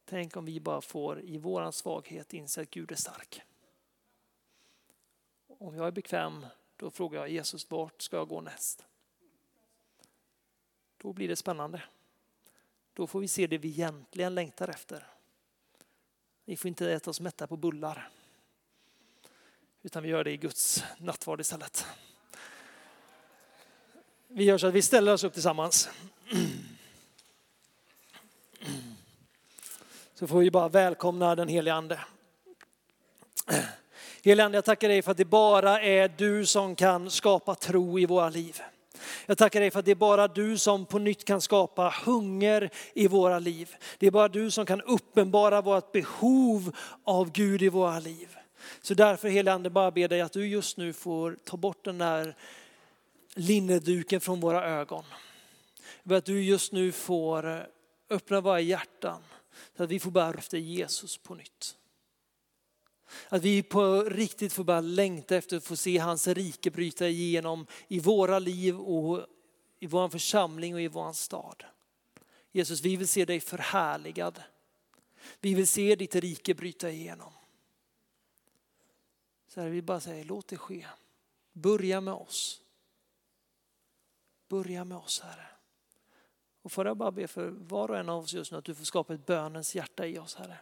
Tänk 0.05 0.37
om 0.37 0.45
vi 0.45 0.59
bara 0.59 0.81
får 0.81 1.21
i 1.21 1.37
våran 1.37 1.73
svaghet 1.73 2.33
inse 2.33 2.61
att 2.61 2.69
Gud 2.69 2.91
är 2.91 2.95
stark. 2.95 3.41
Om 5.47 5.75
jag 5.75 5.87
är 5.87 5.91
bekväm, 5.91 6.45
då 6.75 6.91
frågar 6.91 7.19
jag 7.19 7.29
Jesus, 7.29 7.71
vart 7.71 8.01
ska 8.01 8.17
jag 8.17 8.27
gå 8.27 8.41
näst? 8.41 8.85
Då 11.05 11.13
blir 11.13 11.27
det 11.27 11.35
spännande. 11.35 11.81
Då 12.93 13.07
får 13.07 13.19
vi 13.19 13.27
se 13.27 13.47
det 13.47 13.57
vi 13.57 13.67
egentligen 13.67 14.35
längtar 14.35 14.67
efter. 14.67 15.07
Vi 16.45 16.57
får 16.57 16.67
inte 16.67 16.91
äta 16.91 17.09
oss 17.09 17.19
mätta 17.19 17.47
på 17.47 17.57
bullar. 17.57 18.09
Utan 19.83 20.03
vi 20.03 20.09
gör 20.09 20.23
det 20.23 20.31
i 20.31 20.37
Guds 20.37 20.83
nattvard 20.97 21.41
istället. 21.41 21.85
Vi 24.27 24.43
gör 24.43 24.57
så 24.57 24.67
att 24.67 24.73
vi 24.73 24.81
ställer 24.81 25.13
oss 25.13 25.23
upp 25.23 25.33
tillsammans. 25.33 25.89
Så 30.13 30.27
får 30.27 30.39
vi 30.39 30.51
bara 30.51 30.69
välkomna 30.69 31.35
den 31.35 31.47
helige 31.47 31.73
Ande. 31.73 31.99
Helige 34.23 34.45
Ande, 34.45 34.57
jag 34.57 34.65
tackar 34.65 34.87
dig 34.87 35.01
för 35.01 35.11
att 35.11 35.17
det 35.17 35.25
bara 35.25 35.81
är 35.81 36.07
du 36.17 36.45
som 36.45 36.75
kan 36.75 37.11
skapa 37.11 37.55
tro 37.55 37.99
i 37.99 38.05
våra 38.05 38.29
liv. 38.29 38.61
Jag 39.25 39.37
tackar 39.37 39.59
dig 39.59 39.71
för 39.71 39.79
att 39.79 39.85
det 39.85 39.91
är 39.91 39.95
bara 39.95 40.27
du 40.27 40.57
som 40.57 40.85
på 40.85 40.99
nytt 40.99 41.25
kan 41.25 41.41
skapa 41.41 41.93
hunger 42.05 42.69
i 42.93 43.07
våra 43.07 43.39
liv. 43.39 43.75
Det 43.97 44.07
är 44.07 44.11
bara 44.11 44.27
du 44.27 44.51
som 44.51 44.65
kan 44.65 44.81
uppenbara 44.81 45.61
vårt 45.61 45.91
behov 45.91 46.75
av 47.03 47.31
Gud 47.31 47.61
i 47.61 47.69
våra 47.69 47.99
liv. 47.99 48.37
Så 48.81 48.93
därför 48.93 49.29
helige 49.29 49.53
Ande, 49.53 49.69
bara 49.69 49.91
ber 49.91 50.07
dig 50.07 50.21
att 50.21 50.33
du 50.33 50.47
just 50.47 50.77
nu 50.77 50.93
får 50.93 51.37
ta 51.43 51.57
bort 51.57 51.85
den 51.85 51.97
där 51.97 52.35
linneduken 53.35 54.21
från 54.21 54.39
våra 54.39 54.65
ögon. 54.65 55.03
Att 56.09 56.25
du 56.25 56.43
just 56.43 56.71
nu 56.71 56.91
får 56.91 57.47
eh, 57.47 57.61
öppna 58.09 58.41
våra 58.41 58.59
hjärtan 58.59 59.21
så 59.77 59.83
att 59.83 59.89
vi 59.89 59.99
får 59.99 60.11
bära 60.11 60.37
efter 60.37 60.57
Jesus 60.57 61.17
på 61.17 61.35
nytt. 61.35 61.75
Att 63.29 63.41
vi 63.41 63.63
på 63.63 64.03
riktigt 64.03 64.53
får 64.53 64.63
börja 64.63 64.81
längta 64.81 65.35
efter 65.35 65.57
att 65.57 65.63
få 65.63 65.75
se 65.75 65.97
hans 65.97 66.27
rike 66.27 66.71
bryta 66.71 67.07
igenom 67.07 67.67
i 67.87 67.99
våra 67.99 68.39
liv 68.39 68.79
och 68.79 69.25
i 69.79 69.87
vår 69.87 70.09
församling 70.09 70.73
och 70.73 70.81
i 70.81 70.87
vår 70.87 71.13
stad. 71.13 71.63
Jesus, 72.51 72.81
vi 72.81 72.95
vill 72.95 73.07
se 73.07 73.25
dig 73.25 73.39
förhärligad. 73.39 74.43
Vi 75.39 75.53
vill 75.53 75.67
se 75.67 75.95
ditt 75.95 76.15
rike 76.15 76.53
bryta 76.53 76.91
igenom. 76.91 77.33
Så 79.47 79.61
här, 79.61 79.69
vi 79.69 79.81
bara 79.81 79.99
säger, 79.99 80.23
låt 80.23 80.47
det 80.47 80.57
ske. 80.57 80.87
Börja 81.53 82.01
med 82.01 82.13
oss. 82.13 82.61
Börja 84.47 84.83
med 84.83 84.97
oss 84.97 85.19
Herre. 85.19 85.47
Och 86.61 86.71
får 86.71 86.85
jag 86.85 86.97
bara 86.97 87.11
be 87.11 87.27
för 87.27 87.49
var 87.49 87.89
och 87.89 87.97
en 87.97 88.09
av 88.09 88.23
oss 88.23 88.33
just 88.33 88.51
nu 88.51 88.57
att 88.57 88.65
du 88.65 88.75
får 88.75 88.85
skapa 88.85 89.13
ett 89.13 89.25
bönens 89.25 89.75
hjärta 89.75 90.07
i 90.07 90.17
oss 90.17 90.35
Herre. 90.35 90.57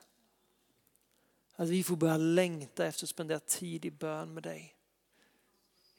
Att 1.55 1.69
vi 1.69 1.83
får 1.83 1.95
börja 1.95 2.17
längta 2.17 2.85
efter 2.85 3.05
att 3.05 3.09
spendera 3.09 3.39
tid 3.39 3.85
i 3.85 3.91
bön 3.91 4.33
med 4.33 4.43
dig. 4.43 4.75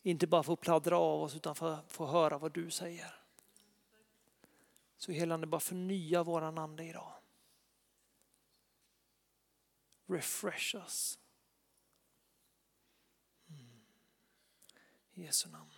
Inte 0.03 0.27
bara 0.27 0.43
för 0.43 0.53
att 0.53 0.61
pladdra 0.61 0.99
av 0.99 1.23
oss 1.23 1.37
utan 1.37 1.55
för 1.55 1.73
att 1.73 1.93
få 1.93 2.07
höra 2.07 2.39
vad 2.39 2.53
du 2.53 2.71
säger. 2.71 3.15
Så 4.97 5.13
helande 5.13 5.47
bara 5.47 5.61
förnya 5.61 6.23
våran 6.23 6.59
ande 6.59 6.85
idag. 6.85 7.13
Refresh 10.07 10.77
us. 10.77 11.19
Mm. 13.49 13.81
I 15.15 15.23
Jesu 15.23 15.49
namn. 15.49 15.74